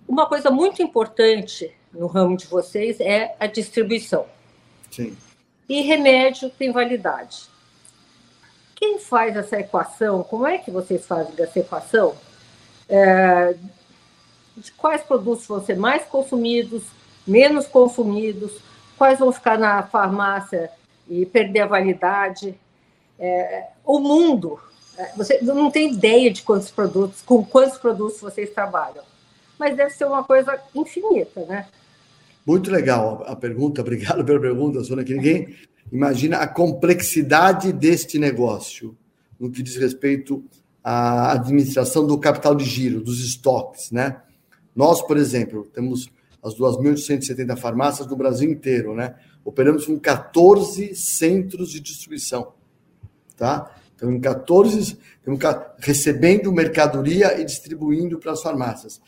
uma 0.07 0.27
coisa 0.27 0.49
muito 0.49 0.81
importante 0.81 1.71
no 1.93 2.07
ramo 2.07 2.35
de 2.35 2.47
vocês 2.47 2.99
é 2.99 3.35
a 3.39 3.45
distribuição. 3.47 4.25
Sim 4.89 5.15
e 5.67 5.81
remédio 5.81 6.49
tem 6.49 6.71
validade. 6.71 7.47
Quem 8.85 8.99
faz 8.99 9.35
essa 9.35 9.59
equação? 9.59 10.21
Como 10.21 10.45
é 10.45 10.59
que 10.59 10.69
vocês 10.69 11.03
fazem 11.07 11.33
essa 11.39 11.57
equação? 11.57 12.13
É, 12.87 13.55
de 14.55 14.71
quais 14.73 15.01
produtos 15.01 15.47
vão 15.47 15.59
ser 15.59 15.75
mais 15.75 16.03
consumidos, 16.03 16.83
menos 17.25 17.65
consumidos, 17.65 18.61
quais 18.95 19.17
vão 19.17 19.31
ficar 19.31 19.57
na 19.57 19.81
farmácia 19.81 20.69
e 21.09 21.25
perder 21.25 21.61
a 21.61 21.65
validade? 21.65 22.53
É, 23.17 23.69
o 23.83 23.97
mundo, 23.97 24.59
é, 24.99 25.13
você 25.17 25.41
não 25.41 25.71
tem 25.71 25.91
ideia 25.91 26.31
de 26.31 26.43
quantos 26.43 26.69
produtos, 26.69 27.23
com 27.23 27.43
quantos 27.43 27.79
produtos 27.79 28.21
vocês 28.21 28.51
trabalham, 28.51 29.03
mas 29.57 29.75
deve 29.75 29.89
ser 29.95 30.05
uma 30.05 30.23
coisa 30.23 30.61
infinita, 30.75 31.43
né? 31.45 31.67
Muito 32.45 32.69
legal 32.69 33.23
a 33.25 33.35
pergunta, 33.35 33.81
obrigado 33.81 34.23
pela 34.23 34.39
pergunta, 34.39 34.83
Sônia, 34.83 35.03
que 35.03 35.15
ninguém 35.15 35.55
imagina 35.91 36.37
a 36.37 36.47
complexidade 36.47 37.71
deste 37.71 38.17
negócio 38.17 38.97
no 39.39 39.49
que 39.49 39.61
diz 39.61 39.75
respeito 39.75 40.43
à 40.83 41.33
administração 41.33 42.05
do 42.05 42.17
capital 42.17 42.55
de 42.55 42.65
giro, 42.65 43.01
dos 43.01 43.19
estoques, 43.19 43.91
né? 43.91 44.21
Nós, 44.75 45.01
por 45.01 45.17
exemplo, 45.17 45.67
temos 45.73 46.09
as 46.43 46.53
2.870 46.55 47.57
farmácias 47.57 48.07
do 48.07 48.15
Brasil 48.15 48.49
inteiro, 48.49 48.93
né? 48.93 49.15
Operamos 49.43 49.85
com 49.85 49.99
14 49.99 50.95
centros 50.95 51.71
de 51.71 51.79
distribuição, 51.79 52.53
tá? 53.35 53.71
Então, 53.95 54.11
em 54.11 54.19
14, 54.19 54.97
estamos 55.17 55.39
recebendo 55.79 56.51
mercadoria 56.51 57.39
e 57.39 57.45
distribuindo 57.45 58.19
para 58.19 58.33
as 58.33 58.41
farmácias. 58.41 59.01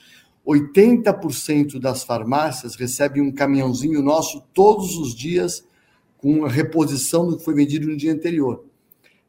80% 0.48 1.77
das 1.77 2.03
farmácias 2.03 2.75
recebem 2.75 3.22
um 3.22 3.31
caminhãozinho 3.31 4.01
nosso 4.01 4.41
todos 4.53 4.98
os 4.98 5.13
dias 5.13 5.65
com 6.18 6.46
a 6.46 6.50
reposição 6.50 7.28
do 7.28 7.38
que 7.38 7.44
foi 7.44 7.54
vendido 7.54 7.88
no 7.88 7.96
dia 7.96 8.14
anterior. 8.14 8.66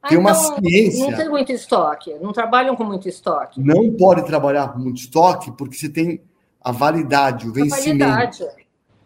Ah, 0.02 0.08
tem 0.08 0.18
uma 0.18 0.30
então, 0.30 0.58
ciência. 0.58 1.10
Não 1.10 1.16
tem 1.16 1.28
muito 1.28 1.52
estoque, 1.52 2.14
não 2.20 2.32
trabalham 2.32 2.76
com 2.76 2.84
muito 2.84 3.08
estoque. 3.08 3.60
Não 3.60 3.92
pode 3.92 4.24
trabalhar 4.24 4.72
com 4.72 4.78
muito 4.78 4.98
estoque, 4.98 5.50
porque 5.52 5.76
você 5.76 5.88
tem 5.88 6.20
a 6.60 6.72
validade, 6.72 7.48
o 7.48 7.52
vencimento. 7.52 8.04
A 8.04 8.08
validade. 8.08 8.46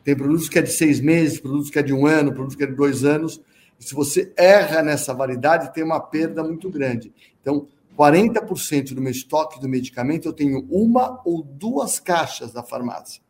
Tem 0.05 0.17
produtos 0.17 0.49
que 0.49 0.59
é 0.59 0.63
de 0.63 0.71
seis 0.71 1.01
meses, 1.01 1.41
produtos 1.41 1.71
que 1.71 1.79
é 1.79 1.83
de 1.83 1.93
um 1.93 2.07
ano, 2.07 2.33
produtos 2.33 2.57
que 2.57 2.65
é 2.65 2.67
de 2.67 2.75
dois 2.75 3.05
anos. 3.05 3.41
E 3.79 3.85
se 3.85 3.95
você 3.95 4.33
erra 4.37 4.83
nessa 4.83 5.15
validade, 5.15 5.73
tem 5.73 5.85
uma 5.85 6.01
perda 6.01 6.43
muito 6.43 6.69
grande. 6.69 7.13
Então, 7.41 7.67
40% 7.97 8.95
do 8.95 9.01
meu 9.01 9.13
estoque 9.13 9.61
do 9.61 9.69
medicamento 9.69 10.27
eu 10.27 10.33
tenho 10.33 10.67
uma 10.71 11.21
ou 11.25 11.43
duas 11.43 12.01
caixas 12.01 12.53
da 12.53 12.63
farmácia. 12.63 13.23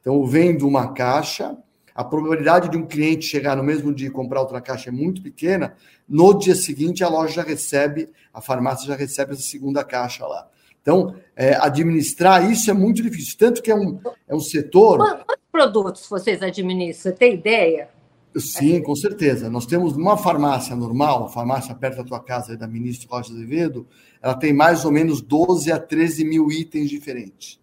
Então, 0.00 0.14
eu 0.14 0.26
vendo 0.26 0.66
uma 0.66 0.92
caixa, 0.92 1.56
a 1.94 2.04
probabilidade 2.04 2.68
de 2.68 2.76
um 2.76 2.86
cliente 2.86 3.26
chegar 3.26 3.56
no 3.56 3.62
mesmo 3.62 3.92
dia 3.92 4.08
e 4.08 4.10
comprar 4.10 4.40
outra 4.40 4.60
caixa 4.60 4.88
é 4.88 4.92
muito 4.92 5.22
pequena. 5.22 5.74
No 6.08 6.34
dia 6.38 6.54
seguinte, 6.54 7.04
a 7.04 7.08
loja 7.08 7.34
já 7.34 7.42
recebe, 7.42 8.08
a 8.32 8.40
farmácia 8.40 8.86
já 8.86 8.94
recebe 8.94 9.32
essa 9.32 9.42
segunda 9.42 9.84
caixa 9.84 10.26
lá. 10.26 10.48
Então, 10.82 11.14
é, 11.36 11.54
administrar 11.54 12.50
isso 12.50 12.70
é 12.70 12.74
muito 12.74 13.02
difícil. 13.02 13.36
Tanto 13.38 13.62
que 13.62 13.70
é 13.70 13.74
um, 13.74 14.00
é 14.26 14.34
um 14.34 14.40
setor. 14.40 14.98
Quantos 14.98 15.36
produtos 15.52 16.08
vocês 16.08 16.42
administram? 16.42 17.02
Você 17.02 17.12
tem 17.12 17.34
ideia? 17.34 17.88
Sim, 18.36 18.80
com 18.80 18.94
certeza. 18.94 19.50
Nós 19.50 19.66
temos 19.66 19.96
uma 19.96 20.16
farmácia 20.16 20.76
normal, 20.76 21.28
farmácia 21.28 21.74
perto 21.74 21.96
da 21.98 22.04
tua 22.04 22.20
casa, 22.20 22.56
da 22.56 22.66
Ministro 22.66 23.08
Rocha 23.10 23.32
Azevedo, 23.32 23.86
ela 24.22 24.34
tem 24.34 24.52
mais 24.52 24.84
ou 24.84 24.92
menos 24.92 25.20
12 25.20 25.72
a 25.72 25.78
13 25.78 26.24
mil 26.24 26.50
itens 26.50 26.88
diferentes. 26.88 27.58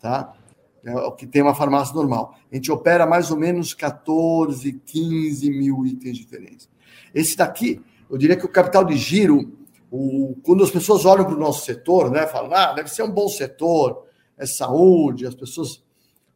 Tá? 0.00 0.32
É 0.84 0.94
o 0.94 1.12
que 1.12 1.26
tem 1.26 1.40
uma 1.40 1.54
farmácia 1.54 1.94
normal. 1.94 2.34
A 2.52 2.54
gente 2.54 2.70
opera 2.70 3.06
mais 3.06 3.30
ou 3.30 3.38
menos 3.38 3.72
14, 3.72 4.72
15 4.84 5.50
mil 5.50 5.86
itens 5.86 6.18
diferentes. 6.18 6.68
Esse 7.14 7.36
daqui, 7.36 7.80
eu 8.10 8.18
diria 8.18 8.36
que 8.36 8.44
o 8.44 8.50
capital 8.50 8.84
de 8.84 8.96
giro, 8.96 9.56
o, 9.90 10.36
quando 10.42 10.62
as 10.62 10.70
pessoas 10.70 11.06
olham 11.06 11.24
para 11.24 11.34
o 11.34 11.38
nosso 11.38 11.64
setor, 11.64 12.10
né, 12.10 12.26
falam, 12.26 12.52
ah, 12.52 12.72
deve 12.74 12.90
ser 12.90 13.02
um 13.02 13.10
bom 13.10 13.28
setor, 13.28 14.04
é 14.36 14.44
saúde, 14.44 15.26
as 15.26 15.34
pessoas. 15.34 15.82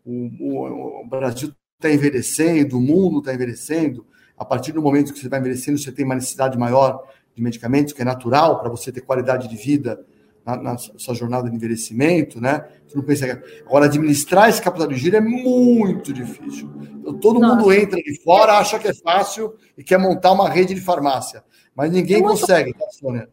O, 0.04 0.30
o, 0.40 1.02
o 1.02 1.06
Brasil 1.06 1.52
está 1.76 1.92
envelhecendo, 1.92 2.78
o 2.78 2.80
mundo 2.80 3.18
está 3.18 3.34
envelhecendo. 3.34 4.06
A 4.36 4.44
partir 4.44 4.72
do 4.72 4.80
momento 4.80 5.12
que 5.12 5.18
você 5.18 5.28
vai 5.28 5.40
envelhecendo, 5.40 5.78
você 5.78 5.92
tem 5.92 6.04
uma 6.04 6.14
necessidade 6.14 6.56
maior 6.56 7.04
de 7.34 7.42
medicamentos, 7.42 7.92
que 7.92 8.00
é 8.00 8.04
natural 8.04 8.60
para 8.60 8.70
você 8.70 8.90
ter 8.90 9.02
qualidade 9.02 9.46
de 9.46 9.56
vida 9.56 10.04
na, 10.48 10.56
na, 10.56 10.78
sua 10.78 11.14
jornada 11.14 11.50
de 11.50 11.54
envelhecimento, 11.54 12.40
né? 12.40 12.64
Você 12.86 12.96
não 12.96 13.04
pensa 13.04 13.36
que... 13.36 13.62
Agora, 13.66 13.84
administrar 13.84 14.48
esse 14.48 14.62
capital 14.62 14.86
de 14.86 14.96
giro 14.96 15.16
é 15.16 15.20
muito 15.20 16.10
difícil. 16.10 16.70
Então, 16.80 17.18
todo 17.18 17.38
Nossa. 17.38 17.56
mundo 17.56 17.72
entra 17.72 18.00
de 18.00 18.22
fora, 18.22 18.54
acha 18.54 18.78
que 18.78 18.88
é 18.88 18.94
fácil 18.94 19.54
e 19.76 19.84
quer 19.84 19.98
montar 19.98 20.32
uma 20.32 20.48
rede 20.48 20.74
de 20.74 20.80
farmácia. 20.80 21.44
Mas 21.76 21.92
ninguém 21.92 22.16
é 22.16 22.22
muito... 22.22 22.40
consegue, 22.40 22.72
tá, 22.72 22.86
Sônia? 22.90 23.28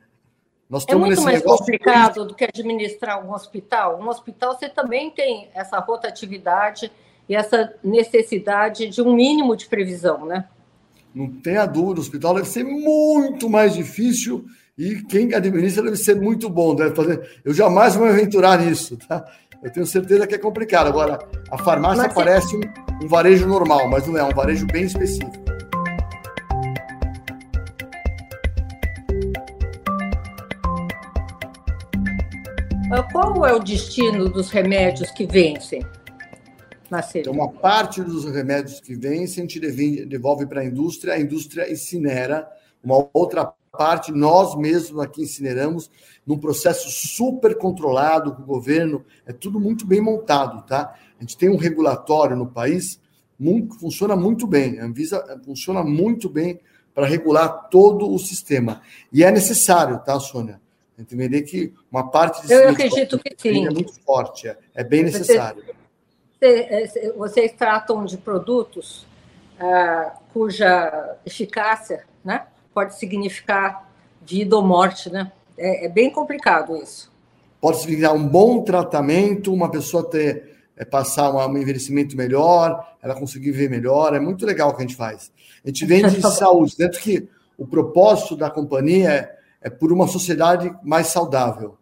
Nós 0.70 0.84
é 0.90 0.96
muito 0.96 1.22
mais 1.22 1.42
complicado 1.42 2.26
do 2.26 2.36
que 2.36 2.44
administrar 2.44 3.26
um 3.26 3.32
hospital. 3.32 4.02
Um 4.02 4.10
hospital 4.10 4.58
você 4.58 4.68
também 4.68 5.10
tem 5.10 5.48
essa 5.54 5.80
rotatividade 5.80 6.92
e 7.30 7.36
essa 7.36 7.74
necessidade 7.82 8.90
de 8.90 9.02
um 9.02 9.14
mínimo 9.14 9.56
de 9.56 9.68
previsão, 9.68 10.26
né? 10.26 10.50
Não 11.14 11.30
tenha 11.30 11.66
dúvida, 11.66 12.00
o 12.00 12.04
hospital 12.04 12.34
deve 12.34 12.48
ser 12.48 12.66
muito 12.66 13.50
mais 13.50 13.74
difícil 13.74 14.44
e 14.78 15.02
quem 15.04 15.34
administra 15.34 15.84
deve 15.84 15.96
ser 15.96 16.16
muito 16.16 16.50
bom. 16.50 16.76
Deve 16.76 16.94
fazer... 16.94 17.40
Eu 17.46 17.54
jamais 17.54 17.96
vou 17.96 18.06
me 18.06 18.12
aventurar 18.12 18.60
nisso, 18.60 18.98
tá? 18.98 19.26
eu 19.64 19.72
tenho 19.72 19.86
certeza 19.86 20.28
que 20.28 20.36
é 20.36 20.38
complicado. 20.38 20.88
Agora, 20.88 21.18
a 21.50 21.58
farmácia 21.58 22.04
mas 22.04 22.14
parece 22.14 22.56
um, 22.56 22.62
um 23.04 23.08
varejo 23.08 23.48
normal, 23.48 23.90
mas 23.90 24.06
não 24.06 24.18
é, 24.18 24.20
é 24.20 24.24
um 24.24 24.36
varejo 24.36 24.68
bem 24.68 24.84
específico. 24.84 25.46
Ah, 32.92 33.04
qual 33.12 33.46
é 33.46 33.54
o 33.54 33.60
destino 33.60 34.30
dos 34.30 34.52
remédios 34.52 35.10
que 35.12 35.26
vencem? 35.26 35.86
Então, 37.16 37.34
uma 37.34 37.52
parte 37.52 38.02
dos 38.02 38.26
remédios 38.26 38.80
que 38.80 38.96
vencem 38.96 39.44
a 39.44 39.48
gente 39.48 39.60
devolve 40.06 40.46
para 40.46 40.62
a 40.62 40.66
indústria, 40.66 41.16
a 41.16 41.20
indústria 41.20 41.70
incinera, 41.70 42.48
uma 42.84 43.10
outra 43.12 43.52
parte 43.76 44.12
nós 44.12 44.56
mesmos 44.56 45.02
aqui 45.02 45.22
incineramos 45.24 45.90
num 46.26 46.38
processo 46.38 46.90
super 46.90 47.58
controlado 47.58 48.34
com 48.34 48.42
o 48.42 48.46
governo, 48.46 49.06
é 49.26 49.34
tudo 49.34 49.60
muito 49.60 49.86
bem 49.86 50.02
montado, 50.02 50.66
tá? 50.66 50.96
A 51.20 51.22
gente 51.22 51.38
tem 51.38 51.50
um 51.50 51.58
regulatório 51.58 52.36
no 52.36 52.48
país 52.48 53.00
muito, 53.40 53.78
funciona 53.80 54.16
muito 54.16 54.48
bem, 54.48 54.80
a 54.80 54.86
Anvisa 54.86 55.42
funciona 55.46 55.84
muito 55.84 56.30
bem 56.30 56.60
para 56.94 57.06
regular 57.06 57.70
todo 57.70 58.12
o 58.12 58.18
sistema. 58.18 58.82
E 59.12 59.24
é 59.24 59.32
necessário, 59.32 60.00
tá, 60.00 60.20
Sônia? 60.20 60.62
Entender 60.98 61.42
que 61.42 61.74
uma 61.92 62.10
parte 62.10 62.42
desse 62.42 62.54
Eu 62.54 62.70
acredito 62.70 63.20
que 63.20 63.36
sim. 63.38 63.68
é 63.68 63.70
muito 63.70 63.94
forte, 64.02 64.48
é, 64.48 64.58
é 64.74 64.84
bem 64.84 65.04
necessário. 65.04 65.64
Você, 66.40 67.14
vocês 67.18 67.52
tratam 67.52 68.06
de 68.06 68.18
produtos 68.18 69.06
ah, 69.60 70.18
cuja 70.32 71.18
eficácia 71.26 72.06
né, 72.24 72.46
pode 72.76 73.00
significar 73.00 73.90
vida 74.22 74.58
ou 74.58 74.62
morte, 74.62 75.10
né? 75.10 75.32
É, 75.58 75.86
é, 75.86 75.90
bem 75.90 76.12
complicado 76.12 76.76
isso. 76.76 77.10
Pode 77.62 77.80
significar 77.80 78.14
um 78.14 78.28
bom 78.28 78.64
tratamento, 78.64 79.54
uma 79.54 79.72
pessoa 79.72 80.08
ter 80.08 80.58
é, 80.76 80.84
passar 80.84 81.32
um 81.32 81.58
envelhecimento 81.58 82.18
melhor, 82.18 82.98
ela 83.02 83.16
conseguir 83.16 83.52
ver 83.52 83.70
melhor. 83.70 84.14
É 84.14 84.20
muito 84.20 84.46
legal 84.46 84.70
o 84.70 84.74
que 84.74 84.84
a 84.84 84.86
gente 84.86 84.98
faz. 84.98 85.32
A 85.64 85.70
gente 85.70 85.86
vende 85.86 86.20
saúde, 86.30 86.76
dentro 86.78 87.00
que 87.00 87.30
o 87.58 87.66
propósito 87.66 88.36
da 88.36 88.50
companhia 88.50 89.10
é, 89.10 89.36
é 89.62 89.70
por 89.70 89.94
uma 89.94 90.08
sociedade 90.08 90.76
mais 90.84 91.08
saudável. 91.08 91.78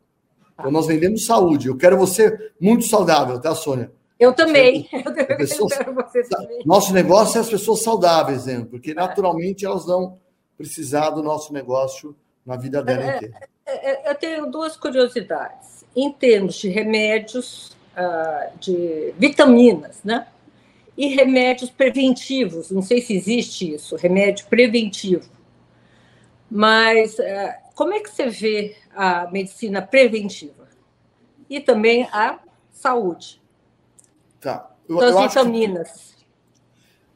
Então, 0.53 0.69
nós 0.69 0.85
vendemos 0.85 1.25
saúde. 1.25 1.67
Eu 1.67 1.75
quero 1.75 1.97
você 1.97 2.37
muito 2.61 2.85
saudável, 2.85 3.41
tá, 3.41 3.55
Sônia? 3.55 3.91
Eu 4.19 4.31
também. 4.31 4.87
Eu 4.93 5.37
pessoas, 5.37 5.73
você 5.95 6.23
também. 6.23 6.61
Nosso 6.63 6.93
negócio 6.93 7.39
é 7.39 7.41
as 7.41 7.49
pessoas 7.49 7.81
saudáveis, 7.81 8.45
né? 8.45 8.65
porque 8.69 8.93
naturalmente 8.93 9.65
elas 9.65 9.85
vão 9.85 10.19
precisar 10.63 11.09
do 11.09 11.21
nosso 11.21 11.51
negócio 11.51 12.15
na 12.45 12.55
vida 12.55 12.81
dela 12.81 13.03
é, 13.03 13.15
inteira. 13.17 13.49
É, 13.65 13.91
é, 13.91 14.11
eu 14.11 14.15
tenho 14.15 14.49
duas 14.49 14.77
curiosidades. 14.77 15.83
Em 15.93 16.09
termos 16.09 16.55
de 16.55 16.69
remédios, 16.69 17.75
ah, 17.95 18.49
de 18.61 19.13
vitaminas, 19.17 19.99
né? 20.05 20.25
E 20.97 21.07
remédios 21.07 21.69
preventivos. 21.69 22.71
Não 22.71 22.81
sei 22.81 23.01
se 23.01 23.13
existe 23.13 23.73
isso, 23.73 23.97
remédio 23.97 24.45
preventivo. 24.47 25.29
Mas 26.49 27.19
ah, 27.19 27.59
como 27.75 27.93
é 27.93 27.99
que 27.99 28.09
você 28.09 28.29
vê 28.29 28.77
a 28.95 29.29
medicina 29.29 29.81
preventiva? 29.81 30.69
E 31.49 31.59
também 31.59 32.07
a 32.11 32.39
saúde. 32.71 33.41
Tá. 34.39 34.71
Eu, 34.87 34.95
então, 34.95 35.19
as 35.19 35.33
vitaminas. 35.33 36.13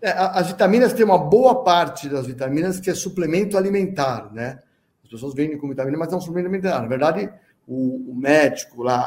É, 0.01 0.11
as 0.11 0.47
vitaminas 0.47 0.93
tem 0.93 1.03
uma 1.03 1.17
boa 1.17 1.63
parte 1.63 2.07
das 2.07 2.27
vitaminas 2.27 2.79
que 2.79 2.89
é 2.89 2.93
suplemento 2.93 3.57
alimentar, 3.57 4.31
né? 4.31 4.59
As 5.03 5.09
pessoas 5.09 5.33
vendem 5.33 5.57
com 5.57 5.69
vitamina, 5.69 5.97
mas 5.97 6.13
é 6.13 6.15
um 6.15 6.21
suplemento 6.21 6.49
alimentar. 6.49 6.81
Na 6.81 6.87
verdade, 6.87 7.31
o, 7.67 8.11
o 8.11 8.15
médico 8.15 8.83
lá, 8.83 8.99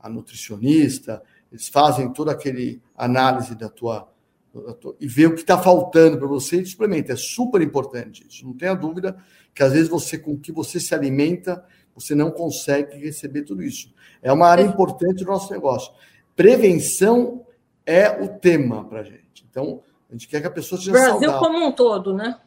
a, 0.00 0.06
a, 0.06 0.08
nutricionista, 0.08 1.22
eles 1.50 1.68
fazem 1.68 2.12
toda 2.12 2.32
aquele 2.32 2.80
análise 2.96 3.54
da 3.54 3.68
tua, 3.68 4.08
da 4.54 4.72
tua 4.72 4.96
e 4.98 5.06
vê 5.06 5.26
o 5.26 5.34
que 5.34 5.42
está 5.42 5.58
faltando 5.58 6.16
para 6.16 6.26
você 6.26 6.62
e 6.62 6.66
suplementa. 6.66 7.12
É 7.12 7.16
super 7.16 7.60
importante 7.60 8.26
isso. 8.26 8.46
Não 8.46 8.56
tenha 8.56 8.74
dúvida 8.74 9.16
que 9.54 9.62
às 9.62 9.72
vezes 9.72 9.88
você, 9.88 10.16
com 10.16 10.32
o 10.32 10.38
que 10.38 10.50
você 10.50 10.80
se 10.80 10.94
alimenta, 10.94 11.62
você 11.94 12.14
não 12.14 12.30
consegue 12.30 12.96
receber 12.96 13.42
tudo 13.42 13.62
isso. 13.62 13.92
É 14.22 14.32
uma 14.32 14.48
área 14.48 14.62
importante 14.62 15.24
do 15.24 15.30
nosso 15.30 15.52
negócio. 15.52 15.92
Prevenção 16.34 17.44
é 17.84 18.08
o 18.08 18.28
tema 18.28 18.84
para 18.88 19.02
gente. 19.02 19.44
Então, 19.50 19.82
a 20.12 20.14
gente 20.14 20.28
quer 20.28 20.42
que 20.42 20.46
a 20.46 20.50
pessoa 20.50 20.78
seja 20.78 20.92
Brasil 20.92 21.12
saudável. 21.12 21.38
como 21.38 21.66
um 21.66 21.72
todo, 21.72 22.12
né? 22.12 22.38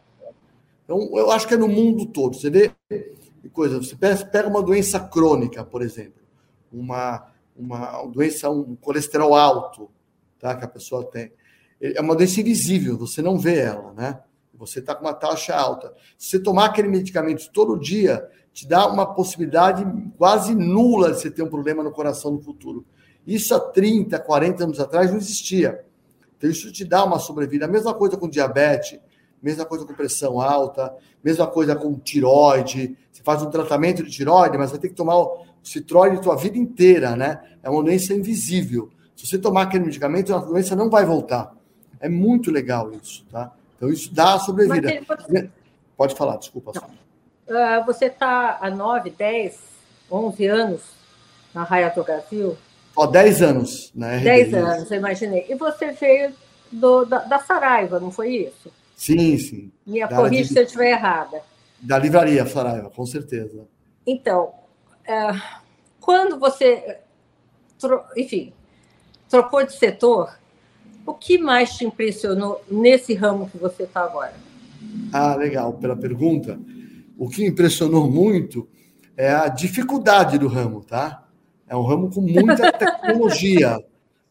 Então, 0.83 1.09
eu 1.17 1.31
acho 1.31 1.47
que 1.47 1.55
é 1.55 1.57
no 1.57 1.67
mundo 1.67 2.05
todo. 2.05 2.35
Você 2.35 2.47
vê 2.47 2.71
coisa, 3.51 3.79
você 3.79 3.95
pega 3.95 4.47
uma 4.47 4.61
doença 4.61 4.99
crônica, 4.99 5.63
por 5.63 5.81
exemplo, 5.81 6.21
uma, 6.71 7.25
uma 7.57 8.05
doença, 8.05 8.51
um 8.51 8.75
colesterol 8.75 9.33
alto, 9.33 9.89
tá, 10.39 10.55
que 10.55 10.63
a 10.63 10.67
pessoa 10.67 11.03
tem. 11.05 11.33
É 11.81 11.99
uma 11.99 12.15
doença 12.15 12.39
invisível, 12.39 12.99
você 12.99 13.19
não 13.19 13.35
vê 13.35 13.61
ela, 13.61 13.93
né? 13.93 14.19
Você 14.53 14.77
está 14.77 14.93
com 14.93 15.03
uma 15.03 15.13
taxa 15.13 15.55
alta. 15.55 15.91
Se 16.19 16.29
você 16.29 16.39
tomar 16.39 16.65
aquele 16.65 16.87
medicamento 16.87 17.49
todo 17.51 17.79
dia, 17.79 18.29
te 18.53 18.67
dá 18.67 18.87
uma 18.87 19.11
possibilidade 19.11 19.83
quase 20.19 20.53
nula 20.53 21.11
de 21.11 21.19
você 21.19 21.31
ter 21.31 21.41
um 21.41 21.49
problema 21.49 21.81
no 21.81 21.91
coração 21.91 22.31
no 22.31 22.41
futuro. 22.41 22.85
Isso 23.25 23.55
há 23.55 23.59
30, 23.59 24.19
40 24.19 24.63
anos 24.63 24.79
atrás 24.79 25.09
não 25.09 25.17
existia. 25.17 25.83
Então, 26.37 26.49
isso 26.49 26.71
te 26.71 26.83
dá 26.83 27.03
uma 27.03 27.19
sobrevida. 27.19 27.65
A 27.65 27.67
mesma 27.67 27.93
coisa 27.93 28.17
com 28.17 28.29
diabetes, 28.29 28.99
mesma 29.41 29.65
coisa 29.65 29.85
com 29.85 29.93
pressão 29.93 30.41
alta, 30.41 30.93
mesma 31.23 31.47
coisa 31.47 31.75
com 31.75 31.93
tiroide. 31.99 32.97
Você 33.11 33.23
faz 33.23 33.41
um 33.41 33.49
tratamento 33.49 34.03
de 34.03 34.11
tiroide, 34.11 34.57
mas 34.57 34.71
vai 34.71 34.79
ter 34.79 34.89
que 34.89 34.95
tomar 34.95 35.17
o 35.17 35.45
citroide 35.63 36.17
a 36.17 36.19
tua 36.19 36.35
vida 36.35 36.57
inteira, 36.57 37.15
né? 37.15 37.41
É 37.63 37.69
uma 37.69 37.83
doença 37.83 38.13
invisível. 38.13 38.89
Se 39.15 39.25
você 39.25 39.37
tomar 39.37 39.63
aquele 39.63 39.85
medicamento, 39.85 40.33
a 40.33 40.39
doença 40.39 40.75
não 40.75 40.89
vai 40.89 41.05
voltar. 41.05 41.55
É 41.99 42.09
muito 42.09 42.51
legal 42.51 42.91
isso, 42.91 43.25
tá? 43.31 43.51
Então, 43.77 43.89
isso 43.89 44.13
dá 44.13 44.35
a 44.35 44.39
sobrevida. 44.39 45.01
Pode... 45.05 45.51
pode 45.95 46.15
falar, 46.15 46.37
desculpa. 46.37 46.71
Uh, 46.71 47.85
você 47.85 48.05
está 48.05 48.57
há 48.59 48.69
9, 48.69 49.11
10, 49.11 49.59
11 50.11 50.45
anos 50.47 50.81
na 51.53 51.63
Raia 51.63 51.89
do 51.89 52.03
Brasil? 52.03 52.57
Ó, 52.95 53.05
10 53.05 53.41
anos, 53.41 53.91
né? 53.93 54.19
10 54.19 54.53
anos, 54.53 54.91
eu 54.91 54.97
imaginei. 54.97 55.45
E 55.49 55.55
você 55.55 55.91
veio 55.91 56.33
do, 56.71 57.05
da, 57.05 57.19
da 57.19 57.39
Saraiva, 57.39 57.99
não 57.99 58.11
foi 58.11 58.35
isso? 58.35 58.71
Sim, 58.95 59.37
sim. 59.37 59.71
Me 59.85 60.07
corrija 60.07 60.53
se 60.53 60.59
eu 60.59 60.63
estiver 60.63 60.91
errada. 60.91 61.41
Da 61.81 61.99
livraria 61.99 62.45
Saraiva, 62.45 62.89
com 62.89 63.05
certeza. 63.05 63.67
Então, 64.07 64.53
é, 65.05 65.31
quando 65.99 66.39
você, 66.39 66.99
enfim, 68.15 68.53
trocou 69.29 69.65
de 69.65 69.73
setor, 69.73 70.37
o 71.05 71.13
que 71.13 71.37
mais 71.37 71.75
te 71.75 71.85
impressionou 71.85 72.63
nesse 72.69 73.13
ramo 73.13 73.49
que 73.49 73.57
você 73.57 73.83
está 73.83 74.03
agora? 74.03 74.33
Ah, 75.11 75.35
legal, 75.35 75.73
pela 75.73 75.95
pergunta. 75.95 76.59
O 77.17 77.29
que 77.29 77.45
impressionou 77.45 78.09
muito 78.09 78.67
é 79.17 79.31
a 79.31 79.47
dificuldade 79.47 80.37
do 80.37 80.47
ramo, 80.47 80.81
tá? 80.81 81.24
É 81.67 81.75
um 81.75 81.83
ramo 81.83 82.09
com 82.11 82.21
muita 82.21 82.71
tecnologia. 82.73 83.83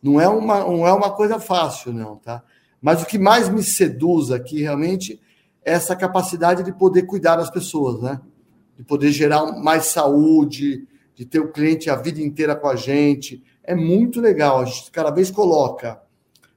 não 0.02 0.20
é 0.20 0.28
uma, 0.28 0.60
não 0.60 0.86
é 0.86 0.92
uma 0.92 1.10
coisa 1.10 1.38
fácil, 1.40 1.92
não, 1.92 2.16
tá? 2.16 2.42
Mas 2.80 3.02
o 3.02 3.06
que 3.06 3.18
mais 3.18 3.48
me 3.48 3.62
seduz 3.62 4.30
aqui 4.30 4.60
realmente 4.60 5.20
é 5.64 5.72
essa 5.72 5.96
capacidade 5.96 6.62
de 6.62 6.72
poder 6.72 7.04
cuidar 7.04 7.36
das 7.36 7.50
pessoas, 7.50 8.02
né? 8.02 8.20
De 8.76 8.84
poder 8.84 9.10
gerar 9.10 9.46
mais 9.52 9.86
saúde, 9.86 10.86
de 11.14 11.24
ter 11.24 11.40
o 11.40 11.50
cliente 11.50 11.88
a 11.88 11.96
vida 11.96 12.20
inteira 12.20 12.54
com 12.54 12.68
a 12.68 12.76
gente. 12.76 13.42
É 13.62 13.74
muito 13.74 14.20
legal. 14.20 14.60
A 14.60 14.64
gente 14.64 14.90
cada 14.90 15.10
vez 15.10 15.30
coloca 15.30 16.00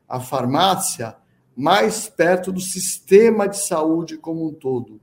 a 0.07 0.19
farmácia 0.19 1.15
mais 1.55 2.07
perto 2.07 2.51
do 2.51 2.59
sistema 2.59 3.47
de 3.47 3.57
saúde 3.57 4.17
como 4.17 4.47
um 4.47 4.53
todo. 4.53 4.99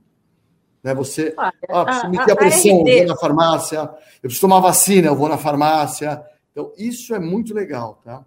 Né? 0.85 0.93
Você, 0.93 1.33
ah, 1.35 1.51
preciso 1.83 2.09
meter 2.11 2.31
a 2.31 2.35
pressão, 2.35 2.87
eu 2.87 2.97
vou 2.97 3.07
na 3.07 3.17
farmácia. 3.17 3.79
Eu 3.79 4.21
preciso 4.21 4.41
tomar 4.41 4.59
vacina, 4.59 5.07
eu 5.07 5.15
vou 5.15 5.27
na 5.27 5.37
farmácia. 5.37 6.23
Então, 6.51 6.71
isso 6.77 7.15
é 7.15 7.17
muito 7.17 7.55
legal, 7.55 7.99
tá? 8.05 8.23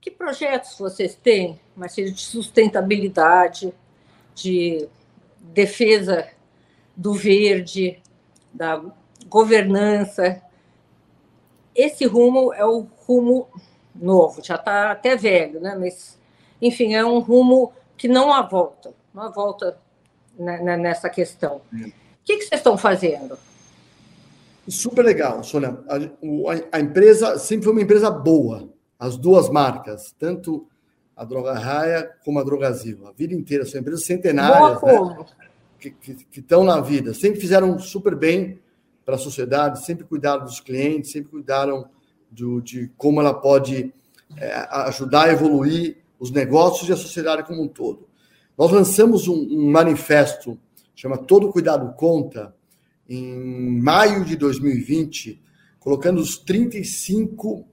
Que 0.00 0.10
projetos 0.10 0.76
vocês 0.76 1.14
têm, 1.14 1.60
Marcelo, 1.76 2.10
de 2.10 2.22
sustentabilidade, 2.22 3.72
de 4.34 4.88
defesa 5.38 6.26
do 6.96 7.14
verde, 7.14 8.02
da 8.52 8.82
governança? 9.28 10.42
Esse 11.72 12.04
rumo 12.04 12.52
é 12.52 12.64
o 12.64 12.84
rumo 13.06 13.46
novo, 13.94 14.42
já 14.42 14.56
está 14.56 14.90
até 14.90 15.14
velho, 15.14 15.60
né? 15.60 15.76
Mas, 15.78 16.18
enfim, 16.60 16.94
é 16.94 17.04
um 17.04 17.20
rumo 17.20 17.72
que 17.96 18.08
não 18.08 18.32
há 18.32 18.42
volta, 18.42 18.92
não 19.14 19.22
há 19.22 19.28
volta 19.28 19.78
nessa 20.40 21.08
questão. 21.08 21.60
O 21.72 21.92
que, 22.24 22.36
que 22.36 22.44
vocês 22.44 22.60
estão 22.60 22.76
fazendo? 22.78 23.38
Super 24.68 25.04
legal, 25.04 25.42
Sônia. 25.42 25.78
A, 25.88 26.76
a, 26.76 26.80
empresa 26.80 27.38
sempre 27.38 27.64
foi 27.64 27.72
uma 27.72 27.82
empresa 27.82 28.10
boa 28.10 28.68
as 29.00 29.16
duas 29.16 29.48
marcas, 29.48 30.14
tanto 30.18 30.68
a 31.16 31.24
Droga 31.24 31.54
Raia 31.54 32.10
como 32.22 32.38
a 32.38 32.44
Drogazil. 32.44 33.06
A 33.06 33.12
vida 33.12 33.34
inteira, 33.34 33.64
são 33.64 33.80
empresas 33.80 34.04
centenárias 34.04 34.80
né? 34.82 35.24
que, 35.78 35.90
que, 35.90 36.14
que 36.14 36.40
estão 36.40 36.62
na 36.62 36.80
vida. 36.80 37.14
Sempre 37.14 37.40
fizeram 37.40 37.78
super 37.78 38.14
bem 38.14 38.60
para 39.02 39.14
a 39.14 39.18
sociedade, 39.18 39.84
sempre 39.86 40.04
cuidaram 40.04 40.44
dos 40.44 40.60
clientes, 40.60 41.10
sempre 41.12 41.30
cuidaram 41.30 41.88
do, 42.30 42.60
de 42.60 42.90
como 42.98 43.20
ela 43.20 43.32
pode 43.32 43.92
é, 44.36 44.68
ajudar 44.70 45.28
a 45.28 45.32
evoluir 45.32 45.96
os 46.18 46.30
negócios 46.30 46.86
e 46.86 46.92
a 46.92 46.96
sociedade 46.96 47.44
como 47.44 47.62
um 47.62 47.68
todo. 47.68 48.06
Nós 48.60 48.72
lançamos 48.72 49.26
um, 49.26 49.32
um 49.32 49.70
manifesto, 49.70 50.58
chama 50.94 51.16
Todo 51.16 51.50
Cuidado 51.50 51.94
Conta, 51.94 52.54
em 53.08 53.80
maio 53.80 54.22
de 54.22 54.36
2020, 54.36 55.42
colocando 55.78 56.20
os 56.20 56.36
35 56.36 57.66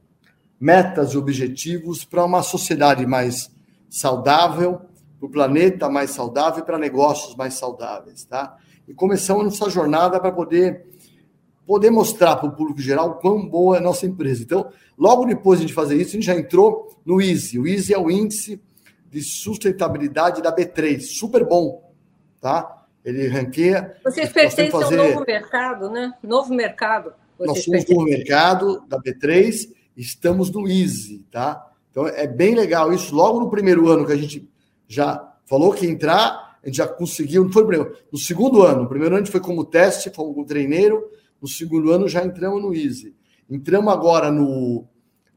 metas 0.58 1.12
e 1.12 1.17
objetivos 1.17 2.06
para 2.06 2.23
uma 2.23 2.41
sociedade 2.41 3.06
mais 3.06 3.52
saudável, 3.89 4.80
para 5.19 5.28
o 5.28 5.30
planeta 5.30 5.89
mais 5.89 6.12
saudável 6.12 6.63
e 6.63 6.65
para 6.65 6.78
negócios 6.78 7.36
mais 7.36 7.56
saudáveis, 7.56 8.23
tá? 8.23 8.56
E 8.88 8.93
começamos 8.93 9.43
nossa 9.43 9.69
jornada 9.69 10.21
para 10.21 10.32
poder 10.32 10.86
poder 11.65 11.89
mostrar 11.89 12.38
para 12.38 12.47
o 12.47 12.56
público 12.56 12.80
geral 12.80 13.15
quão 13.15 13.45
boa 13.45 13.76
é 13.76 13.80
a 13.80 13.84
nossa 13.84 14.06
empresa. 14.06 14.41
Então, 14.41 14.71
logo 14.97 15.26
depois 15.26 15.60
de 15.60 15.73
fazer 15.73 15.97
isso, 15.97 16.12
a 16.12 16.13
gente 16.13 16.26
já 16.26 16.36
entrou 16.39 16.97
no 17.06 17.21
Easy. 17.21 17.60
O 17.60 17.67
Easy 17.67 17.93
é 17.93 18.00
o 18.00 18.10
índice 18.10 18.62
de 19.10 19.22
sustentabilidade 19.22 20.41
da 20.41 20.54
B3, 20.54 21.00
super 21.02 21.46
bom, 21.46 21.93
tá? 22.41 22.86
Ele 23.04 23.28
ranqueia. 23.28 23.96
Vocês 24.04 24.30
pertencem 24.32 24.70
fazer... 24.70 25.00
ao 25.00 25.08
novo 25.08 25.26
mercado, 25.26 25.89
né? 25.89 26.13
Novo 26.22 26.54
mercado. 26.54 27.13
Nós 27.39 27.63
somos 27.63 27.86
no 27.88 28.04
mercado 28.04 28.82
da 28.88 29.00
B3, 29.00 29.72
estamos 29.96 30.52
no 30.52 30.67
Easy, 30.67 31.26
tá? 31.32 31.72
Então 31.89 32.08
é 32.08 32.28
bem 32.28 32.54
legal 32.54 32.91
isso. 32.91 33.15
Logo 33.15 33.39
no 33.39 33.50
primeiro 33.50 33.88
ano 33.88 34.06
que 34.06 34.12
a 34.12 34.17
gente 34.17 34.50
já 34.88 35.34
falou 35.46 35.72
que 35.74 35.86
entrar, 35.86 36.58
a 36.62 36.67
gente 36.67 36.78
já 36.78 36.88
conseguiu, 36.88 37.43
não 37.43 37.52
foi 37.52 37.62
no 37.63 37.67
primeiro, 37.70 37.98
no 38.12 38.20
segundo 38.20 38.63
ano. 38.63 38.84
No 38.84 38.89
primeiro 38.89 39.15
ano 39.15 39.22
a 39.22 39.26
gente 39.26 39.32
foi 39.32 39.41
como 39.41 39.63
teste, 39.63 40.10
fomos 40.10 40.34
como 40.34 40.46
treineiro, 40.46 41.10
no 41.41 41.48
segundo 41.48 41.91
ano 41.91 42.08
já 42.08 42.24
entramos 42.26 42.62
no 42.62 42.74
Easy. 42.74 43.15
Entramos 43.50 43.93
agora 43.93 44.32
no. 44.32 44.86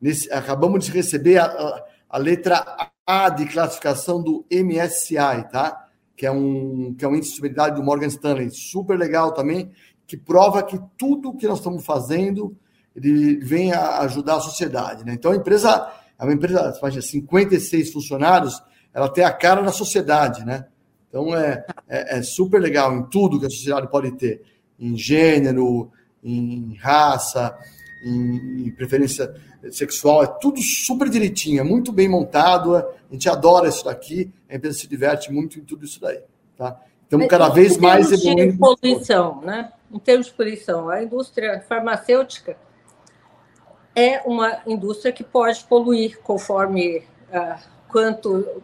Nesse, 0.00 0.32
acabamos 0.32 0.84
de 0.84 0.90
receber 0.90 1.38
a, 1.38 1.44
a, 1.44 1.84
a 2.10 2.18
letra 2.18 2.90
A 3.10 3.28
de 3.28 3.46
classificação 3.46 4.22
do 4.22 4.44
MSCI, 4.50 5.48
tá? 5.50 5.86
Que 6.16 6.26
é 6.26 6.30
um, 6.30 6.94
que 6.94 7.04
é 7.04 7.08
um 7.08 7.14
índice 7.14 7.30
de 7.30 7.34
estabilidade 7.36 7.76
do 7.76 7.82
Morgan 7.82 8.06
Stanley, 8.06 8.50
super 8.50 8.98
legal 8.98 9.32
também, 9.32 9.70
que 10.06 10.16
prova 10.16 10.62
que 10.62 10.78
tudo 10.98 11.34
que 11.34 11.46
nós 11.46 11.58
estamos 11.58 11.84
fazendo 11.84 12.56
ele 12.94 13.36
vem 13.36 13.72
a 13.72 14.00
ajudar 14.00 14.36
a 14.36 14.40
sociedade. 14.40 15.04
Né? 15.04 15.14
Então 15.14 15.32
a 15.32 15.36
empresa 15.36 15.90
é 16.18 16.24
uma 16.24 16.32
empresa, 16.32 16.72
faz 16.80 16.94
56 17.04 17.92
funcionários, 17.92 18.62
ela 18.92 19.08
tem 19.08 19.24
a 19.24 19.32
cara 19.32 19.62
da 19.62 19.72
sociedade, 19.72 20.44
né? 20.44 20.66
Então 21.08 21.34
é, 21.34 21.64
é, 21.88 22.18
é 22.18 22.22
super 22.22 22.60
legal 22.60 22.94
em 22.94 23.04
tudo 23.04 23.40
que 23.40 23.46
a 23.46 23.50
sociedade 23.50 23.90
pode 23.90 24.12
ter 24.12 24.42
em 24.78 24.96
gênero, 24.96 25.90
em 26.22 26.76
raça, 26.76 27.56
em, 28.02 28.66
em 28.66 28.70
preferência 28.70 29.34
sexual, 29.70 30.22
é 30.22 30.26
tudo 30.26 30.60
super 30.60 31.08
direitinho, 31.08 31.60
é 31.60 31.64
muito 31.64 31.92
bem 31.92 32.08
montado, 32.08 32.76
a 32.76 32.86
gente 33.10 33.28
adora 33.28 33.68
isso 33.68 33.84
daqui, 33.84 34.30
a 34.48 34.56
empresa 34.56 34.78
se 34.78 34.86
diverte 34.86 35.32
muito 35.32 35.58
em 35.58 35.64
tudo 35.64 35.84
isso 35.84 36.00
daí, 36.00 36.20
tá? 36.56 36.80
Então, 37.06 37.26
cada 37.26 37.48
vez 37.48 37.76
mais 37.76 38.12
evoluindo. 38.12 38.54
Em 38.54 38.56
poluição, 38.56 39.40
né? 39.42 39.72
Em 39.92 39.98
termos 39.98 40.26
de 40.26 40.32
poluição, 40.32 40.88
a 40.88 41.02
indústria 41.02 41.60
farmacêutica 41.68 42.56
é 43.94 44.20
uma 44.24 44.60
indústria 44.66 45.12
que 45.12 45.24
pode 45.24 45.64
poluir 45.64 46.20
conforme 46.20 46.98
uh, 47.32 47.58
quanto, 47.88 48.62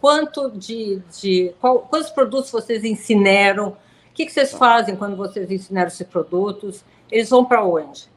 quanto 0.00 0.50
de, 0.50 1.00
de 1.20 1.54
qual, 1.60 1.78
quantos 1.80 2.10
produtos 2.10 2.50
vocês 2.50 2.84
incineram, 2.84 3.76
que, 4.18 4.26
que 4.26 4.32
vocês 4.32 4.50
fazem 4.50 4.96
quando 4.96 5.16
vocês 5.16 5.48
ensinam 5.48 5.86
esses 5.86 6.04
produtos? 6.04 6.84
Eles 7.08 7.30
vão 7.30 7.44
para 7.44 7.64
onde? 7.64 8.08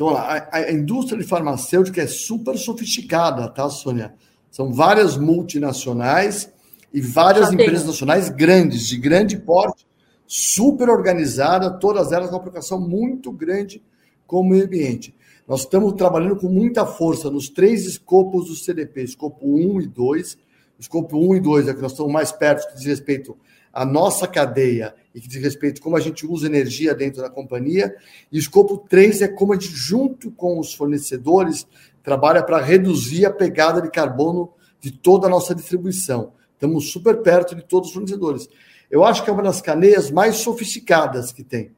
Então, 0.00 0.16
a, 0.16 0.48
a, 0.50 0.72
indústria 0.72 1.20
de 1.20 1.28
farmacêutica 1.28 2.00
é 2.00 2.06
super 2.06 2.56
sofisticada, 2.56 3.50
tá, 3.50 3.68
Sônia? 3.68 4.14
São 4.50 4.72
várias 4.72 5.18
multinacionais 5.18 6.50
e 6.90 7.02
várias 7.02 7.52
empresas 7.52 7.84
nacionais 7.84 8.30
grandes, 8.30 8.88
de 8.88 8.96
grande 8.96 9.36
porte, 9.36 9.86
super 10.26 10.88
organizada, 10.88 11.70
todas 11.78 12.12
elas 12.12 12.30
com 12.30 12.36
uma 12.36 12.40
preocupação 12.40 12.80
muito 12.80 13.30
grande 13.30 13.82
com 14.26 14.40
o 14.40 14.48
meio 14.48 14.64
ambiente. 14.64 15.14
Nós 15.46 15.60
estamos 15.60 15.92
trabalhando 15.92 16.36
com 16.36 16.48
muita 16.48 16.86
força 16.86 17.30
nos 17.30 17.50
três 17.50 17.84
escopos 17.84 18.48
do 18.48 18.54
CDP, 18.54 19.02
escopo 19.02 19.46
1 19.46 19.82
e 19.82 19.86
2. 19.86 20.38
Escopo 20.78 21.18
1 21.18 21.34
e 21.34 21.40
2 21.40 21.68
é 21.68 21.74
que 21.74 21.82
nós 21.82 21.92
estamos 21.92 22.10
mais 22.10 22.32
perto 22.32 22.66
que 22.68 22.76
diz 22.76 22.86
respeito 22.86 23.36
a 23.72 23.84
nossa 23.84 24.26
cadeia 24.26 24.94
e 25.14 25.20
que 25.20 25.28
diz 25.28 25.42
respeito 25.42 25.80
a 25.80 25.82
como 25.82 25.96
a 25.96 26.00
gente 26.00 26.26
usa 26.26 26.46
energia 26.46 26.94
dentro 26.94 27.22
da 27.22 27.30
companhia. 27.30 27.94
E 28.30 28.36
o 28.36 28.40
escopo 28.40 28.78
3 28.88 29.22
é 29.22 29.28
como 29.28 29.52
a 29.52 29.56
gente, 29.56 29.68
junto 29.68 30.30
com 30.30 30.58
os 30.58 30.74
fornecedores, 30.74 31.66
trabalha 32.02 32.42
para 32.42 32.60
reduzir 32.60 33.26
a 33.26 33.30
pegada 33.30 33.80
de 33.80 33.90
carbono 33.90 34.52
de 34.80 34.90
toda 34.90 35.26
a 35.26 35.30
nossa 35.30 35.54
distribuição. 35.54 36.32
Estamos 36.54 36.90
super 36.90 37.22
perto 37.22 37.54
de 37.54 37.62
todos 37.62 37.88
os 37.88 37.94
fornecedores. 37.94 38.48
Eu 38.90 39.04
acho 39.04 39.22
que 39.24 39.30
é 39.30 39.32
uma 39.32 39.42
das 39.42 39.60
caneias 39.60 40.10
mais 40.10 40.36
sofisticadas 40.36 41.32
que 41.32 41.44
tem. 41.44 41.72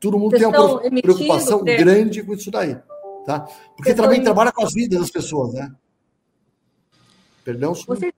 Todo 0.00 0.18
mundo 0.18 0.36
Vocês 0.36 0.50
tem 0.50 0.60
uma 0.60 1.02
preocupação 1.02 1.64
grande 1.64 2.22
com 2.22 2.34
isso 2.34 2.50
daí. 2.50 2.76
Tá? 3.24 3.40
Porque 3.76 3.94
também 3.94 4.22
trabalha 4.22 4.52
com 4.52 4.64
as 4.64 4.72
vidas 4.72 5.00
das 5.00 5.10
pessoas, 5.10 5.52
né? 5.54 5.72
Perdão? 7.46 7.72
Vocês, 7.74 8.12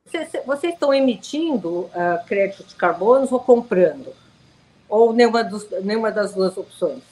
vocês 0.46 0.72
estão 0.72 0.94
emitindo 0.94 1.80
uh, 1.80 2.26
crédito 2.26 2.64
de 2.66 2.74
carbono 2.74 3.28
ou 3.30 3.38
comprando? 3.38 4.06
Ou 4.88 5.12
nenhuma, 5.12 5.44
dos, 5.44 5.68
nenhuma 5.82 6.10
das 6.10 6.32
duas 6.32 6.56
opções? 6.56 7.02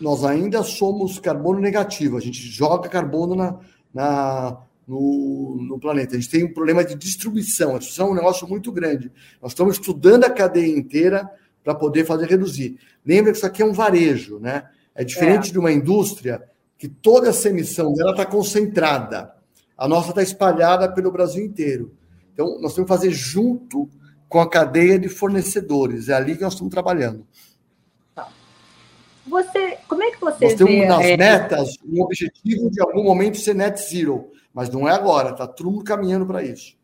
Nós 0.00 0.24
ainda 0.24 0.62
somos 0.62 1.18
carbono 1.18 1.60
negativo. 1.60 2.16
A 2.16 2.20
gente 2.20 2.38
joga 2.38 2.88
carbono 2.88 3.34
na, 3.34 3.58
na, 3.92 4.56
no, 4.88 5.58
no, 5.60 5.78
planeta. 5.78 6.16
A 6.16 6.18
gente 6.18 6.30
tem 6.30 6.42
um 6.42 6.54
problema 6.54 6.82
de 6.82 6.94
distribuição. 6.94 7.76
A 7.76 7.80
distribuição 7.80 8.08
é 8.08 8.10
um 8.12 8.14
negócio 8.14 8.48
muito 8.48 8.72
grande. 8.72 9.12
Nós 9.42 9.52
estamos 9.52 9.74
estudando 9.74 10.24
a 10.24 10.30
cadeia 10.30 10.74
inteira 10.74 11.30
para 11.62 11.74
poder 11.74 12.06
fazer 12.06 12.30
reduzir. 12.30 12.78
Lembra 13.04 13.30
que 13.30 13.36
isso 13.36 13.46
aqui 13.46 13.60
é 13.60 13.66
um 13.66 13.74
varejo, 13.74 14.38
né? 14.38 14.70
É 14.94 15.04
diferente 15.04 15.50
é. 15.50 15.52
de 15.52 15.58
uma 15.58 15.70
indústria 15.70 16.42
que 16.78 16.88
toda 16.88 17.28
essa 17.28 17.50
emissão 17.50 17.92
dela 17.92 18.12
está 18.12 18.24
concentrada. 18.24 19.35
A 19.76 19.86
nossa 19.86 20.10
está 20.10 20.22
espalhada 20.22 20.90
pelo 20.92 21.12
Brasil 21.12 21.44
inteiro. 21.44 21.94
Então, 22.32 22.58
nós 22.60 22.74
temos 22.74 22.88
que 22.90 22.96
fazer 22.96 23.10
junto 23.10 23.88
com 24.28 24.40
a 24.40 24.48
cadeia 24.48 24.98
de 24.98 25.08
fornecedores. 25.08 26.08
É 26.08 26.14
ali 26.14 26.36
que 26.36 26.42
nós 26.42 26.54
estamos 26.54 26.72
trabalhando. 26.72 27.26
Tá. 28.14 28.28
Você, 29.26 29.78
como 29.88 30.02
é 30.02 30.10
que 30.10 30.20
você 30.20 30.44
nós 30.44 30.54
vê... 30.54 30.64
temos 30.64 30.88
nas 30.88 31.04
é... 31.04 31.16
metas 31.16 31.76
um 31.84 32.02
objetivo 32.02 32.70
de 32.70 32.80
algum 32.80 33.04
momento 33.04 33.38
ser 33.38 33.54
net 33.54 33.78
zero, 33.80 34.30
mas 34.52 34.70
não 34.70 34.88
é 34.88 34.92
agora. 34.92 35.30
Está 35.30 35.46
todo 35.46 35.70
mundo 35.70 35.84
caminhando 35.84 36.26
para 36.26 36.42
isso. 36.42 36.76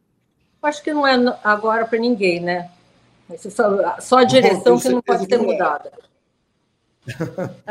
Acho 0.63 0.83
que 0.83 0.93
não 0.93 1.07
é 1.07 1.17
agora 1.43 1.87
para 1.87 1.99
ninguém, 1.99 2.41
né? 2.41 2.71
Só, 3.39 4.01
só 4.01 4.19
a 4.19 4.25
direção 4.25 4.79
que 4.79 4.89
não 4.89 5.03
pode 5.03 5.27
ser 5.27 5.39
mudada. 5.39 5.91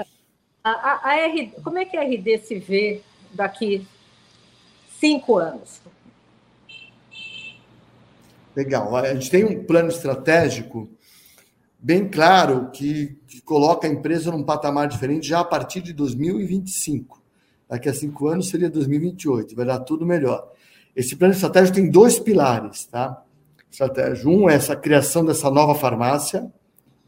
a, 0.63 0.71
a, 0.71 1.09
a 1.09 1.15
R, 1.15 1.53
como 1.63 1.77
é 1.77 1.85
que 1.85 1.95
a 1.95 2.03
RD 2.03 2.39
se 2.39 2.59
vê 2.59 3.01
daqui 3.33 3.87
cinco 5.01 5.39
anos. 5.39 5.81
Legal. 8.55 8.95
A 8.95 9.13
gente 9.15 9.31
tem 9.31 9.43
um 9.43 9.63
plano 9.63 9.89
estratégico 9.89 10.87
bem 11.79 12.07
claro 12.07 12.69
que, 12.71 13.17
que, 13.27 13.41
coloca 13.41 13.87
a 13.87 13.89
empresa 13.89 14.29
num 14.29 14.43
patamar 14.43 14.87
diferente 14.87 15.27
já 15.27 15.39
a 15.39 15.45
partir 15.45 15.81
de 15.81 15.91
2025. 15.93 17.19
Daqui 17.67 17.89
a 17.89 17.93
cinco 17.93 18.27
anos 18.27 18.49
seria 18.49 18.69
2028, 18.69 19.55
vai 19.55 19.65
dar 19.65 19.79
tudo 19.79 20.05
melhor. 20.05 20.51
Esse 20.95 21.15
plano 21.15 21.33
estratégico 21.33 21.77
tem 21.77 21.89
dois 21.89 22.19
pilares, 22.19 22.85
tá? 22.85 23.23
Estratégia. 23.71 24.29
Um 24.29 24.49
é 24.49 24.55
essa 24.55 24.75
criação 24.75 25.25
dessa 25.25 25.49
nova 25.49 25.73
farmácia, 25.73 26.51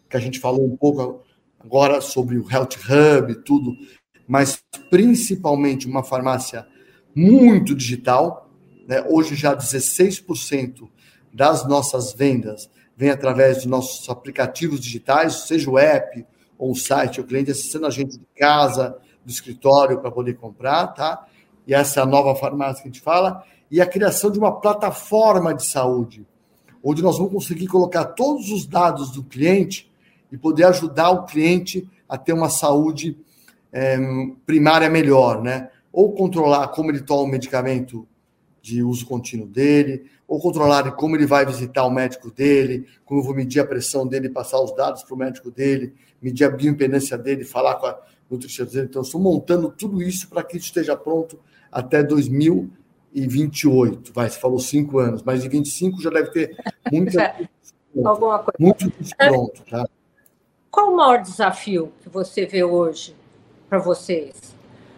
que 0.09 0.17
a 0.17 0.19
gente 0.19 0.39
falou 0.39 0.65
um 0.65 0.75
pouco 0.75 1.21
agora 1.59 2.01
sobre 2.01 2.37
o 2.37 2.49
Health 2.49 2.77
Hub 2.89 3.31
e 3.33 3.35
tudo, 3.35 3.75
mas 4.25 4.63
principalmente 4.89 5.85
uma 5.85 6.01
farmácia 6.01 6.65
muito 7.15 7.75
digital. 7.75 8.49
Né? 8.87 9.03
Hoje 9.07 9.35
já 9.35 9.55
16% 9.55 10.87
das 11.33 11.67
nossas 11.67 12.13
vendas 12.13 12.69
vem 12.95 13.09
através 13.09 13.57
dos 13.57 13.65
nossos 13.65 14.07
aplicativos 14.09 14.79
digitais, 14.79 15.47
seja 15.47 15.69
o 15.69 15.79
app 15.79 16.25
ou 16.57 16.71
o 16.71 16.75
site, 16.75 17.19
o 17.19 17.23
cliente 17.23 17.51
acessando 17.51 17.87
a 17.87 17.89
gente 17.89 18.17
de 18.17 18.27
casa, 18.37 18.97
do 19.25 19.31
escritório 19.31 19.99
para 19.99 20.11
poder 20.11 20.35
comprar, 20.35 20.87
tá? 20.87 21.25
E 21.65 21.73
essa 21.73 21.99
é 21.99 22.03
a 22.03 22.05
nova 22.05 22.35
farmácia 22.35 22.83
que 22.83 22.89
a 22.89 22.91
gente 22.91 23.01
fala, 23.01 23.43
e 23.71 23.81
a 23.81 23.85
criação 23.85 24.29
de 24.29 24.37
uma 24.37 24.59
plataforma 24.59 25.53
de 25.53 25.65
saúde, 25.65 26.25
onde 26.83 27.01
nós 27.01 27.17
vamos 27.17 27.33
conseguir 27.33 27.67
colocar 27.67 28.05
todos 28.05 28.51
os 28.51 28.67
dados 28.67 29.11
do 29.11 29.23
cliente 29.23 29.91
e 30.31 30.37
poder 30.37 30.65
ajudar 30.65 31.11
o 31.11 31.25
cliente 31.25 31.89
a 32.07 32.17
ter 32.17 32.33
uma 32.33 32.49
saúde 32.49 33.17
é, 33.71 33.97
primária 34.45 34.89
melhor, 34.89 35.41
né? 35.41 35.69
Ou 35.93 36.11
controlar 36.13 36.69
como 36.69 36.89
ele 36.89 37.01
toma 37.01 37.21
o 37.21 37.27
medicamento 37.27 38.07
de 38.59 38.81
uso 38.81 39.05
contínuo 39.05 39.45
dele, 39.45 40.09
ou 40.27 40.39
controlarem 40.39 40.91
como 40.93 41.15
ele 41.15 41.27
vai 41.27 41.45
visitar 41.45 41.85
o 41.85 41.91
médico 41.91 42.31
dele, 42.31 42.87
como 43.05 43.19
eu 43.19 43.23
vou 43.23 43.35
medir 43.35 43.59
a 43.59 43.67
pressão 43.67 44.07
dele, 44.07 44.29
passar 44.29 44.59
os 44.59 44.75
dados 44.75 45.03
para 45.03 45.13
o 45.13 45.17
médico 45.17 45.51
dele, 45.51 45.93
medir 46.21 46.45
a 46.45 46.49
bioimpedância 46.49 47.17
dele, 47.17 47.43
falar 47.43 47.75
com 47.75 47.85
a 47.85 47.99
nutricionista 48.31 48.77
dele. 48.77 48.87
Então, 48.89 49.03
estou 49.03 49.21
montando 49.21 49.69
tudo 49.69 50.01
isso 50.01 50.27
para 50.29 50.43
que 50.43 50.57
isso 50.57 50.67
esteja 50.67 50.95
pronto 50.95 51.37
até 51.71 52.01
2028. 52.01 54.13
Vai, 54.13 54.29
você 54.29 54.39
falou 54.39 54.59
cinco 54.59 54.97
anos, 54.97 55.21
mas 55.21 55.45
em 55.45 55.49
25 55.49 56.01
já 56.01 56.09
deve 56.09 56.31
ter 56.31 56.57
muita, 56.91 57.35
Alguma 58.03 58.39
coisa. 58.39 58.57
muito 58.59 58.91
pronto. 59.15 59.61
Tá? 59.69 59.87
Qual 60.71 60.91
o 60.91 60.95
maior 60.95 61.21
desafio 61.21 61.93
que 62.01 62.09
você 62.09 62.47
vê 62.47 62.63
hoje 62.63 63.15
para 63.69 63.77
vocês? 63.77 64.52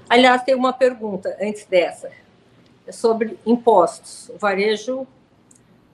Aliás, 0.10 0.44
tem 0.44 0.56
uma 0.56 0.74
pergunta 0.74 1.36
antes 1.42 1.66
dessa 1.66 2.12
é 2.88 2.92
sobre 2.92 3.40
impostos. 3.46 4.30
O 4.30 4.38
varejo 4.38 5.08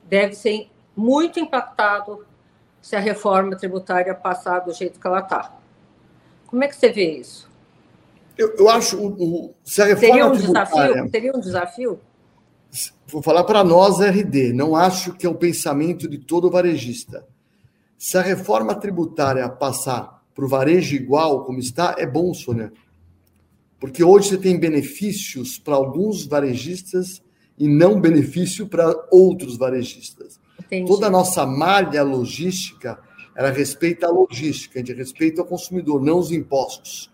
deve 0.04 0.36
ser 0.36 0.70
muito 0.96 1.40
impactado 1.40 2.26
se 2.82 2.96
a 2.96 3.00
reforma 3.00 3.56
tributária 3.56 4.14
passar 4.14 4.60
do 4.60 4.74
jeito 4.74 5.00
que 5.00 5.08
ela 5.08 5.20
está. 5.20 5.54
Como 6.48 6.64
é 6.64 6.68
que 6.68 6.76
você 6.76 6.90
vê 6.90 7.18
isso? 7.18 7.50
Eu, 8.38 8.56
eu 8.58 8.70
acho 8.70 8.98
o, 8.98 9.08
o, 9.08 9.54
se 9.64 9.82
a 9.82 9.86
reforma 9.86 10.14
Seria 10.14 10.28
um 10.28 10.32
tributária, 10.32 10.66
desafio? 10.66 11.10
Seria 11.12 11.36
um 11.36 11.40
desafio? 11.40 12.00
Vou 13.08 13.22
falar 13.22 13.44
para 13.44 13.64
nós, 13.64 14.00
RD, 14.00 14.54
não 14.54 14.76
acho 14.76 15.14
que 15.14 15.26
é 15.26 15.30
o 15.30 15.36
pensamento 15.36 16.10
de 16.10 16.18
todo 16.18 16.50
varejista. 16.50 17.26
Se 17.98 18.18
a 18.18 18.22
reforma 18.22 18.74
tributária 18.76 19.48
passar 19.48 20.24
para 20.34 20.46
o 20.46 20.48
varejo 20.48 20.96
igual 20.96 21.44
como 21.46 21.60
está, 21.60 21.96
é 21.98 22.06
bom, 22.06 22.34
Sônia. 22.34 22.72
Porque 23.82 24.04
hoje 24.04 24.30
você 24.30 24.38
tem 24.38 24.60
benefícios 24.60 25.58
para 25.58 25.74
alguns 25.74 26.28
varejistas 26.28 27.20
e 27.58 27.68
não 27.68 28.00
benefício 28.00 28.68
para 28.68 28.94
outros 29.12 29.58
varejistas. 29.58 30.40
Entendi. 30.60 30.88
Toda 30.88 31.08
a 31.08 31.10
nossa 31.10 31.48
malha 31.48 32.04
logística, 32.04 33.00
ela 33.36 33.50
respeita 33.50 34.06
a 34.06 34.12
logística, 34.12 34.78
a 34.78 34.84
gente 34.84 34.96
respeita 34.96 35.42
o 35.42 35.46
consumidor, 35.46 36.00
não 36.00 36.20
os 36.20 36.32
impostos. 36.32 37.12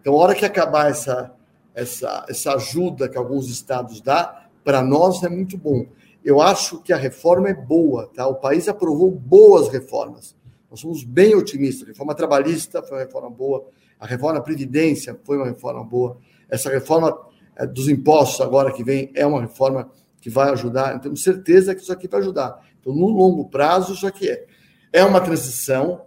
Então, 0.00 0.14
a 0.14 0.16
hora 0.16 0.36
que 0.36 0.44
acabar 0.44 0.88
essa, 0.88 1.34
essa, 1.74 2.24
essa 2.28 2.54
ajuda 2.54 3.08
que 3.08 3.18
alguns 3.18 3.48
estados 3.48 4.00
dá, 4.00 4.46
para 4.62 4.82
nós 4.82 5.20
é 5.24 5.28
muito 5.28 5.58
bom. 5.58 5.84
Eu 6.24 6.40
acho 6.40 6.80
que 6.80 6.92
a 6.92 6.96
reforma 6.96 7.48
é 7.48 7.54
boa, 7.54 8.08
tá? 8.14 8.26
O 8.28 8.36
país 8.36 8.68
aprovou 8.68 9.10
boas 9.10 9.68
reformas. 9.68 10.36
Nós 10.70 10.78
somos 10.78 11.02
bem 11.02 11.34
otimistas. 11.34 11.88
A 11.88 11.90
reforma 11.90 12.14
trabalhista 12.14 12.82
foi 12.84 12.98
uma 12.98 13.04
reforma 13.04 13.30
boa. 13.30 13.66
A 13.98 14.06
reforma 14.06 14.38
da 14.38 14.44
Previdência 14.44 15.18
foi 15.24 15.36
uma 15.36 15.46
reforma 15.46 15.84
boa. 15.84 16.18
Essa 16.48 16.70
reforma 16.70 17.16
eh, 17.56 17.66
dos 17.66 17.88
impostos, 17.88 18.40
agora 18.40 18.72
que 18.72 18.84
vem, 18.84 19.10
é 19.14 19.26
uma 19.26 19.40
reforma 19.40 19.90
que 20.20 20.30
vai 20.30 20.50
ajudar. 20.50 20.98
Temos 21.00 21.22
certeza 21.22 21.74
que 21.74 21.82
isso 21.82 21.92
aqui 21.92 22.08
vai 22.08 22.20
ajudar. 22.20 22.60
Então, 22.80 22.94
no 22.94 23.06
longo 23.08 23.48
prazo, 23.48 23.94
isso 23.94 24.06
aqui 24.06 24.28
é. 24.28 24.46
É 24.92 25.04
uma 25.04 25.20
transição, 25.20 26.02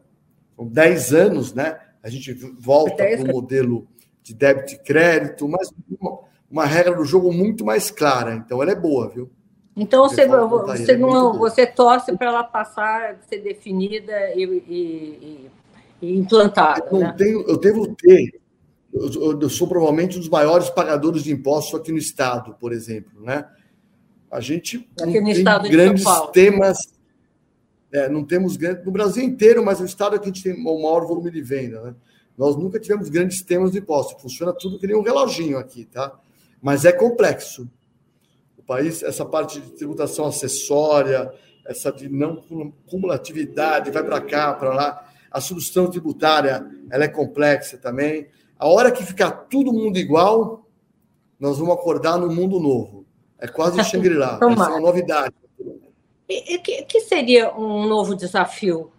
com 0.55 0.67
10 0.67 1.13
anos, 1.13 1.53
né? 1.53 1.77
A 2.01 2.09
gente 2.09 2.33
volta 2.33 3.03
para 3.03 3.23
o 3.23 3.27
modelo 3.27 3.87
de 4.23 4.33
débito 4.33 4.73
e 4.73 4.77
crédito, 4.77 5.47
mas 5.47 5.71
uma, 5.99 6.19
uma, 6.49 6.65
regra 6.65 6.95
do 6.95 7.03
jogo 7.03 7.31
muito 7.31 7.65
mais 7.65 7.91
clara. 7.91 8.33
Então, 8.33 8.61
ela 8.61 8.71
é 8.71 8.75
boa, 8.75 9.09
viu? 9.09 9.29
Então, 9.75 10.07
você, 10.07 10.25
você, 10.25 10.93
é 10.93 10.97
não, 10.97 11.37
você 11.37 11.67
torce 11.67 12.15
para 12.17 12.27
ela 12.27 12.43
passar, 12.43 13.17
ser 13.27 13.39
definida 13.39 14.33
e, 14.35 14.43
e, 14.43 14.79
e 15.21 15.51
implantada. 16.01 16.87
Eu, 16.91 16.99
né? 16.99 17.15
tenho, 17.17 17.41
eu 17.47 17.57
devo 17.57 17.95
ter. 17.95 18.39
Eu, 18.93 19.39
eu, 19.39 19.49
sou 19.49 19.67
provavelmente 19.67 20.17
um 20.17 20.19
dos 20.19 20.29
maiores 20.29 20.69
pagadores 20.69 21.23
de 21.23 21.31
impostos 21.31 21.79
aqui 21.79 21.91
no 21.91 21.97
Estado, 21.97 22.55
por 22.59 22.71
exemplo. 22.71 23.21
Né? 23.21 23.45
A 24.31 24.39
gente 24.39 24.89
não 24.99 25.11
tem 25.11 25.71
grandes 25.71 26.05
temas. 26.31 26.77
É, 27.91 28.09
não 28.09 28.23
temos 28.23 28.57
no 28.57 28.91
Brasil 28.91 29.23
inteiro, 29.23 29.63
mas 29.63 29.79
o 29.79 29.85
estado 29.85 30.15
é 30.15 30.19
que 30.19 30.25
a 30.25 30.27
gente 30.27 30.43
tem 30.43 30.53
o 30.53 30.81
maior 30.81 31.05
volume 31.05 31.31
de 31.31 31.41
venda. 31.41 31.81
Né? 31.81 31.95
Nós 32.37 32.55
nunca 32.57 32.79
tivemos 32.79 33.09
grandes 33.09 33.41
temas 33.41 33.71
de 33.71 33.79
impostos. 33.79 34.21
Funciona 34.21 34.51
tudo 34.51 34.77
que 34.77 34.85
nem 34.85 34.95
um 34.95 35.01
reloginho 35.01 35.57
aqui, 35.57 35.85
tá? 35.85 36.13
Mas 36.61 36.83
é 36.83 36.91
complexo. 36.91 37.69
O 38.57 38.61
país, 38.61 39.01
essa 39.03 39.25
parte 39.25 39.61
de 39.61 39.71
tributação 39.71 40.25
acessória, 40.25 41.31
essa 41.65 41.91
de 41.91 42.09
não 42.09 42.43
cumulatividade, 42.87 43.89
vai 43.89 44.03
para 44.03 44.21
cá, 44.21 44.53
para 44.53 44.73
lá. 44.73 45.06
A 45.37 45.41
solução 45.41 45.87
tributária, 45.87 46.65
ela 46.89 47.03
é 47.03 47.07
complexa 47.07 47.77
também. 47.77 48.27
A 48.57 48.67
hora 48.67 48.91
que 48.91 49.03
ficar 49.03 49.29
todo 49.29 49.71
mundo 49.71 49.99
igual, 49.99 50.67
nós 51.39 51.59
vamos 51.59 51.75
acordar 51.75 52.17
num 52.17 52.33
mundo 52.33 52.59
novo. 52.59 53.05
É 53.37 53.47
quase 53.47 53.77
Shangri-La. 53.85 54.39
É 54.41 54.45
uma 54.47 54.79
novidade. 54.79 55.35
E 56.27 56.57
que, 56.57 56.81
que 56.85 57.01
seria 57.01 57.55
um 57.55 57.85
novo 57.85 58.15
desafio 58.15 58.91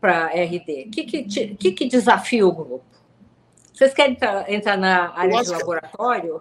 para 0.00 0.28
a 0.28 0.28
RD? 0.28 0.86
O 0.86 0.90
que, 0.90 1.04
que, 1.04 1.54
que, 1.54 1.72
que, 1.72 1.86
desafia 1.86 2.46
o 2.46 2.52
grupo? 2.52 2.84
Vocês 3.70 3.92
querem 3.92 4.14
entrar, 4.14 4.50
entrar 4.50 4.78
na 4.78 5.14
área 5.14 5.42
de 5.42 5.50
laboratório? 5.50 6.40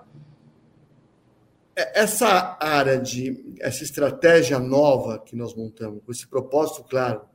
É, 1.76 2.02
essa 2.02 2.58
área 2.62 2.98
de 2.98 3.58
essa 3.60 3.84
estratégia 3.84 4.58
nova 4.58 5.20
que 5.20 5.36
nós 5.36 5.54
montamos, 5.54 6.02
com 6.06 6.14
esse 6.14 6.26
propósito 6.26 6.86
claro 6.90 7.33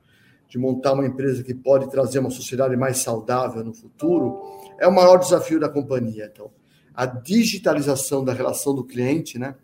de 0.48 0.58
montar 0.58 0.94
uma 0.94 1.06
empresa 1.06 1.42
que 1.42 1.54
pode 1.54 1.90
trazer 1.90 2.20
uma 2.20 2.30
sociedade 2.30 2.76
mais 2.76 2.98
saudável 2.98 3.62
no 3.62 3.74
futuro, 3.74 4.40
é 4.78 4.88
o 4.88 4.94
maior 4.94 5.18
desafio 5.18 5.60
da 5.60 5.68
companhia. 5.68 6.30
Então, 6.32 6.50
a 6.94 7.04
digitalização 7.04 8.24
da 8.24 8.32
relação 8.32 8.74
do 8.74 8.82
cliente, 8.82 9.38
né? 9.38 9.54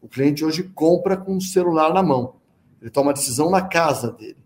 O 0.00 0.08
cliente 0.08 0.44
hoje 0.44 0.62
compra 0.62 1.16
com 1.16 1.36
o 1.36 1.40
celular 1.40 1.92
na 1.94 2.02
mão. 2.02 2.36
Ele 2.80 2.90
toma 2.90 3.10
a 3.10 3.14
decisão 3.14 3.50
na 3.50 3.62
casa 3.62 4.12
dele. 4.12 4.36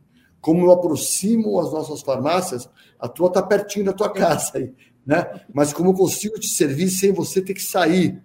Como 0.41 0.65
eu 0.65 0.71
aproximo 0.71 1.59
as 1.59 1.73
nossas 1.73 2.01
farmácias, 2.01 2.71
a 2.99 3.09
tua 3.09 3.27
está 3.27 3.43
pertinho 3.43 3.87
da 3.87 3.93
tua 3.93 4.11
casa 4.11 4.53
aí, 4.55 4.73
né? 5.05 5.43
Mas 5.53 5.73
como 5.73 5.91
eu 5.91 5.95
consigo 5.95 6.39
te 6.39 6.47
servir 6.47 6.89
sem 6.89 7.13
você 7.13 7.43
ter 7.43 7.55
que 7.55 7.63
sair 7.63 8.23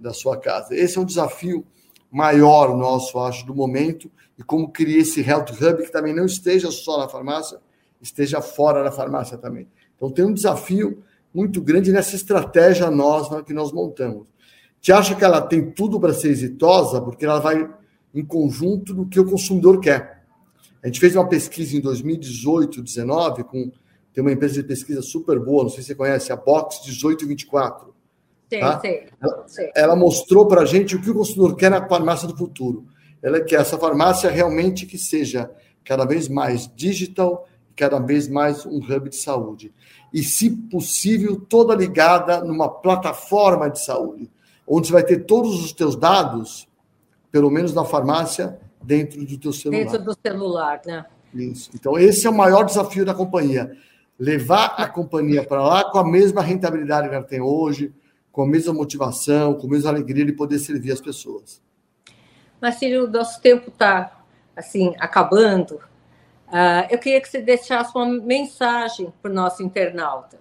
da 0.00 0.12
sua 0.12 0.36
casa? 0.36 0.74
Esse 0.74 0.98
é 0.98 1.00
um 1.00 1.04
desafio 1.04 1.64
maior 2.10 2.76
nosso, 2.76 3.18
acho, 3.20 3.46
do 3.46 3.54
momento, 3.54 4.10
e 4.38 4.42
como 4.42 4.70
criar 4.70 4.98
esse 4.98 5.20
Health 5.20 5.52
Hub 5.60 5.82
que 5.84 5.92
também 5.92 6.14
não 6.14 6.26
esteja 6.26 6.70
só 6.70 6.98
na 6.98 7.08
farmácia, 7.08 7.58
esteja 8.00 8.40
fora 8.40 8.82
da 8.82 8.90
farmácia 8.90 9.38
também. 9.38 9.68
Então 9.96 10.10
tem 10.10 10.24
um 10.24 10.32
desafio 10.32 11.02
muito 11.32 11.60
grande 11.60 11.92
nessa 11.92 12.14
estratégia 12.14 12.90
nós 12.90 13.28
que 13.44 13.52
nós 13.52 13.72
montamos. 13.72 14.28
Te 14.80 14.92
acha 14.92 15.14
que 15.14 15.24
ela 15.24 15.40
tem 15.40 15.70
tudo 15.70 15.98
para 15.98 16.12
ser 16.12 16.28
exitosa, 16.28 17.00
porque 17.00 17.24
ela 17.24 17.40
vai 17.40 17.68
em 18.14 18.24
conjunto 18.24 18.92
do 18.92 19.06
que 19.06 19.18
o 19.18 19.24
consumidor 19.24 19.80
quer. 19.80 20.24
A 20.82 20.86
gente 20.86 21.00
fez 21.00 21.16
uma 21.16 21.28
pesquisa 21.28 21.76
em 21.76 21.80
2018, 21.80 22.82
2019, 22.82 23.44
com 23.44 23.72
tem 24.12 24.22
uma 24.22 24.30
empresa 24.30 24.54
de 24.54 24.62
pesquisa 24.62 25.02
super 25.02 25.40
boa, 25.40 25.64
não 25.64 25.70
sei 25.70 25.82
se 25.82 25.88
você 25.88 25.94
conhece, 25.96 26.32
a 26.32 26.36
Box 26.36 26.82
1824. 26.84 27.92
Sim, 28.48 28.60
tá? 28.60 28.80
sim, 28.80 29.00
ela, 29.20 29.46
ela 29.74 29.96
mostrou 29.96 30.46
para 30.46 30.60
a 30.60 30.64
gente 30.64 30.94
o 30.94 31.02
que 31.02 31.10
o 31.10 31.14
consumidor 31.14 31.56
quer 31.56 31.68
na 31.68 31.84
farmácia 31.88 32.28
do 32.28 32.36
futuro. 32.36 32.86
Ela 33.24 33.40
quer 33.40 33.62
essa 33.62 33.78
farmácia 33.78 34.30
realmente 34.30 34.84
que 34.84 34.98
seja 34.98 35.50
cada 35.82 36.04
vez 36.04 36.28
mais 36.28 36.70
digital, 36.76 37.48
cada 37.74 37.98
vez 37.98 38.28
mais 38.28 38.66
um 38.66 38.76
hub 38.76 39.08
de 39.08 39.16
saúde. 39.16 39.72
E, 40.12 40.22
se 40.22 40.50
possível, 40.50 41.40
toda 41.40 41.74
ligada 41.74 42.44
numa 42.44 42.68
plataforma 42.68 43.70
de 43.70 43.82
saúde, 43.82 44.30
onde 44.68 44.88
você 44.88 44.92
vai 44.92 45.02
ter 45.02 45.24
todos 45.24 45.64
os 45.64 45.72
teus 45.72 45.96
dados 45.96 46.68
pelo 47.32 47.50
menos 47.50 47.74
na 47.74 47.84
farmácia, 47.84 48.60
dentro 48.80 49.24
do 49.24 49.38
teu 49.38 49.52
celular. 49.52 49.82
Dentro 49.82 50.04
do 50.04 50.16
celular, 50.24 50.80
né? 50.86 51.04
Isso. 51.34 51.70
Então, 51.74 51.98
esse 51.98 52.26
é 52.26 52.30
o 52.30 52.34
maior 52.34 52.62
desafio 52.62 53.04
da 53.04 53.12
companhia. 53.12 53.76
Levar 54.18 54.66
a 54.76 54.86
companhia 54.86 55.42
para 55.42 55.60
lá 55.60 55.90
com 55.90 55.98
a 55.98 56.04
mesma 56.04 56.42
rentabilidade 56.42 57.08
que 57.08 57.14
ela 57.14 57.24
tem 57.24 57.40
hoje, 57.40 57.92
com 58.30 58.42
a 58.42 58.46
mesma 58.46 58.72
motivação, 58.72 59.54
com 59.54 59.66
a 59.66 59.70
mesma 59.70 59.90
alegria 59.90 60.24
de 60.24 60.32
poder 60.32 60.60
servir 60.60 60.92
as 60.92 61.00
pessoas. 61.00 61.60
Mas, 62.72 62.80
o 62.80 63.06
nosso 63.08 63.40
tempo 63.40 63.68
está, 63.68 64.20
assim, 64.56 64.94
acabando. 64.98 65.76
Uh, 66.48 66.86
eu 66.90 66.98
queria 66.98 67.20
que 67.20 67.28
você 67.28 67.40
deixasse 67.40 67.96
uma 67.96 68.06
mensagem 68.06 69.12
para 69.20 69.30
o 69.30 69.34
nosso 69.34 69.62
internauta 69.62 70.38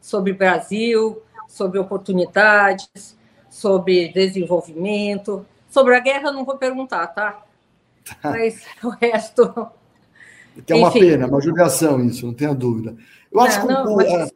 sobre 0.00 0.32
Brasil, 0.32 1.22
sobre 1.48 1.78
oportunidades, 1.78 3.16
sobre 3.48 4.08
desenvolvimento, 4.08 5.46
Sobre 5.72 5.96
a 5.96 6.00
guerra 6.00 6.30
não 6.30 6.44
vou 6.44 6.58
perguntar, 6.58 7.06
tá? 7.06 7.42
Mas 8.22 8.62
o 8.84 8.90
resto. 8.90 9.70
Que 10.66 10.74
é 10.74 10.76
uma 10.76 10.88
Enfim. 10.88 11.00
pena, 11.00 11.26
uma 11.26 11.40
judiação 11.40 12.04
isso, 12.04 12.26
não 12.26 12.34
tenha 12.34 12.54
dúvida. 12.54 12.94
Eu 13.32 13.40
acho 13.40 13.60
não, 13.60 13.66
que 13.66 13.72
não, 13.72 13.94
o, 13.94 14.00
é, 14.02 14.28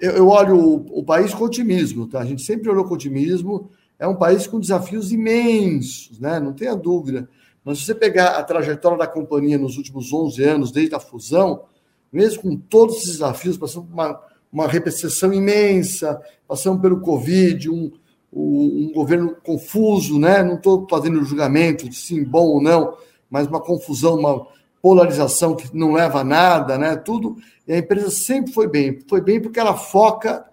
eu, 0.00 0.10
eu, 0.10 0.26
olho 0.26 0.56
o, 0.56 0.98
o, 0.98 1.04
país 1.04 1.32
com 1.32 1.44
otimismo, 1.44 2.08
tá? 2.08 2.18
A 2.18 2.24
gente 2.24 2.42
sempre 2.42 2.68
olhou 2.68 2.84
com 2.84 2.94
otimismo. 2.94 3.70
É 3.98 4.06
um 4.06 4.14
país 4.14 4.46
com 4.46 4.60
desafios 4.60 5.10
imensos, 5.12 6.18
né? 6.20 6.38
Não 6.38 6.52
tenha 6.52 6.76
dúvida. 6.76 7.28
Mas 7.64 7.78
se 7.78 7.84
você 7.84 7.94
pegar 7.94 8.38
a 8.38 8.42
trajetória 8.42 8.96
da 8.96 9.06
companhia 9.06 9.58
nos 9.58 9.76
últimos 9.76 10.12
11 10.12 10.42
anos, 10.44 10.72
desde 10.72 10.94
a 10.94 11.00
fusão, 11.00 11.64
mesmo 12.12 12.42
com 12.42 12.56
todos 12.56 12.98
esses 12.98 13.12
desafios, 13.12 13.58
passando 13.58 13.86
por 13.86 13.92
uma, 13.92 14.20
uma 14.52 15.34
imensa, 15.34 16.20
passando 16.46 16.80
pelo 16.80 17.00
Covid, 17.00 17.68
um, 17.68 17.92
um 18.32 18.92
governo 18.94 19.36
confuso, 19.42 20.18
né? 20.18 20.42
Não 20.42 20.54
estou 20.54 20.86
fazendo 20.88 21.24
julgamento 21.24 21.88
de 21.88 21.96
sim, 21.96 22.24
bom 22.24 22.46
ou 22.46 22.62
não, 22.62 22.96
mas 23.28 23.46
uma 23.46 23.60
confusão, 23.60 24.14
uma 24.14 24.46
polarização 24.80 25.54
que 25.54 25.76
não 25.76 25.92
leva 25.92 26.20
a 26.20 26.24
nada, 26.24 26.78
né? 26.78 26.96
Tudo. 26.96 27.36
E 27.66 27.72
a 27.74 27.78
empresa 27.78 28.10
sempre 28.10 28.52
foi 28.52 28.66
bem. 28.66 29.00
Foi 29.06 29.20
bem 29.20 29.42
porque 29.42 29.60
ela 29.60 29.76
foca 29.76 30.46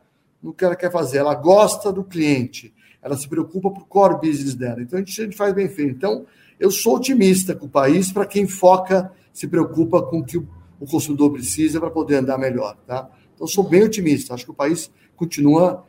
no 0.43 0.53
que 0.53 0.65
ela 0.65 0.75
quer 0.75 0.91
fazer. 0.91 1.19
Ela 1.19 1.35
gosta 1.35 1.93
do 1.93 2.03
cliente. 2.03 2.74
Ela 3.05 3.15
se 3.15 3.29
preocupa 3.29 3.69
por 3.69 3.85
core 3.85 4.15
business 4.19 4.55
dela. 4.55 4.81
Então 4.81 4.97
a 4.97 4.99
gente, 4.99 5.21
a 5.21 5.23
gente 5.25 5.37
faz 5.37 5.53
bem 5.53 5.69
feito. 5.69 5.91
Então 5.91 6.25
eu 6.59 6.71
sou 6.71 6.95
otimista 6.95 7.53
com 7.53 7.67
o 7.67 7.69
país 7.69 8.11
para 8.11 8.25
quem 8.25 8.47
foca, 8.47 9.11
se 9.31 9.47
preocupa 9.47 10.01
com 10.01 10.21
o 10.21 10.25
que 10.25 10.39
o, 10.39 10.47
o 10.79 10.87
consumidor 10.87 11.31
precisa 11.31 11.79
para 11.79 11.91
poder 11.91 12.15
andar 12.15 12.39
melhor, 12.39 12.75
tá? 12.87 13.07
Então 13.35 13.45
sou 13.45 13.63
bem 13.63 13.83
otimista. 13.83 14.33
Acho 14.33 14.45
que 14.45 14.49
o 14.49 14.55
país 14.55 14.89
continua 15.15 15.85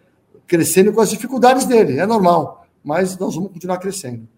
crescendo 0.47 0.93
com 0.93 1.01
as 1.01 1.09
dificuldades 1.09 1.65
dele. 1.65 1.99
É 1.99 2.05
normal, 2.05 2.67
mas 2.85 3.17
nós 3.17 3.35
vamos 3.35 3.51
continuar 3.51 3.79
crescendo. 3.79 4.29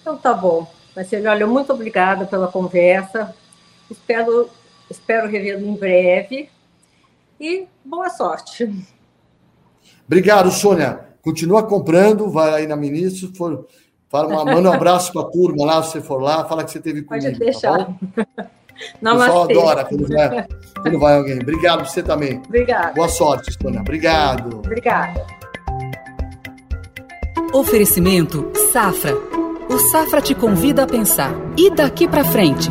Então 0.00 0.16
tá 0.16 0.34
bom. 0.34 0.68
Marcelo, 0.96 1.28
olha, 1.28 1.46
muito 1.46 1.72
obrigada 1.72 2.26
pela 2.26 2.48
conversa. 2.48 3.32
Espero, 3.88 4.50
espero 4.90 5.28
revê-lo 5.28 5.64
em 5.64 5.76
breve. 5.76 6.48
E 7.38 7.68
boa 7.84 8.10
sorte. 8.10 8.68
Obrigado, 10.04 10.50
Sônia. 10.50 11.06
Continua 11.26 11.64
comprando, 11.64 12.30
vai 12.30 12.54
aí 12.54 12.66
na 12.68 12.76
ministra, 12.76 13.28
for, 13.36 13.66
fala 14.08 14.28
uma, 14.28 14.44
manda 14.44 14.70
um 14.70 14.72
abraço 14.72 15.12
para 15.12 15.22
a 15.22 15.24
turma 15.24 15.66
lá, 15.66 15.82
se 15.82 15.90
você 15.90 16.00
for 16.00 16.22
lá, 16.22 16.44
fala 16.44 16.62
que 16.62 16.70
você 16.70 16.78
teve 16.78 17.02
comigo. 17.02 17.24
Pode 17.24 17.38
tá 17.38 17.44
deixar. 17.44 17.86
Tá 19.02 19.12
o 19.12 19.18
pessoal 19.18 19.42
adora 19.42 19.84
quando 19.84 20.06
vai, 20.06 20.46
quando 20.82 20.98
vai 21.00 21.16
alguém. 21.16 21.40
Obrigado 21.40 21.84
você 21.84 22.00
também. 22.00 22.40
Obrigada. 22.46 22.92
Boa 22.92 23.08
sorte, 23.08 23.52
Sônia. 23.60 23.80
Obrigado. 23.80 24.58
Obrigada. 24.58 25.26
Oferecimento 27.52 28.52
Safra 28.72 29.16
o 29.68 29.78
Safra 29.78 30.20
te 30.20 30.34
convida 30.34 30.84
a 30.84 30.86
pensar. 30.86 31.32
E 31.56 31.70
daqui 31.70 32.06
para 32.06 32.24
frente? 32.24 32.70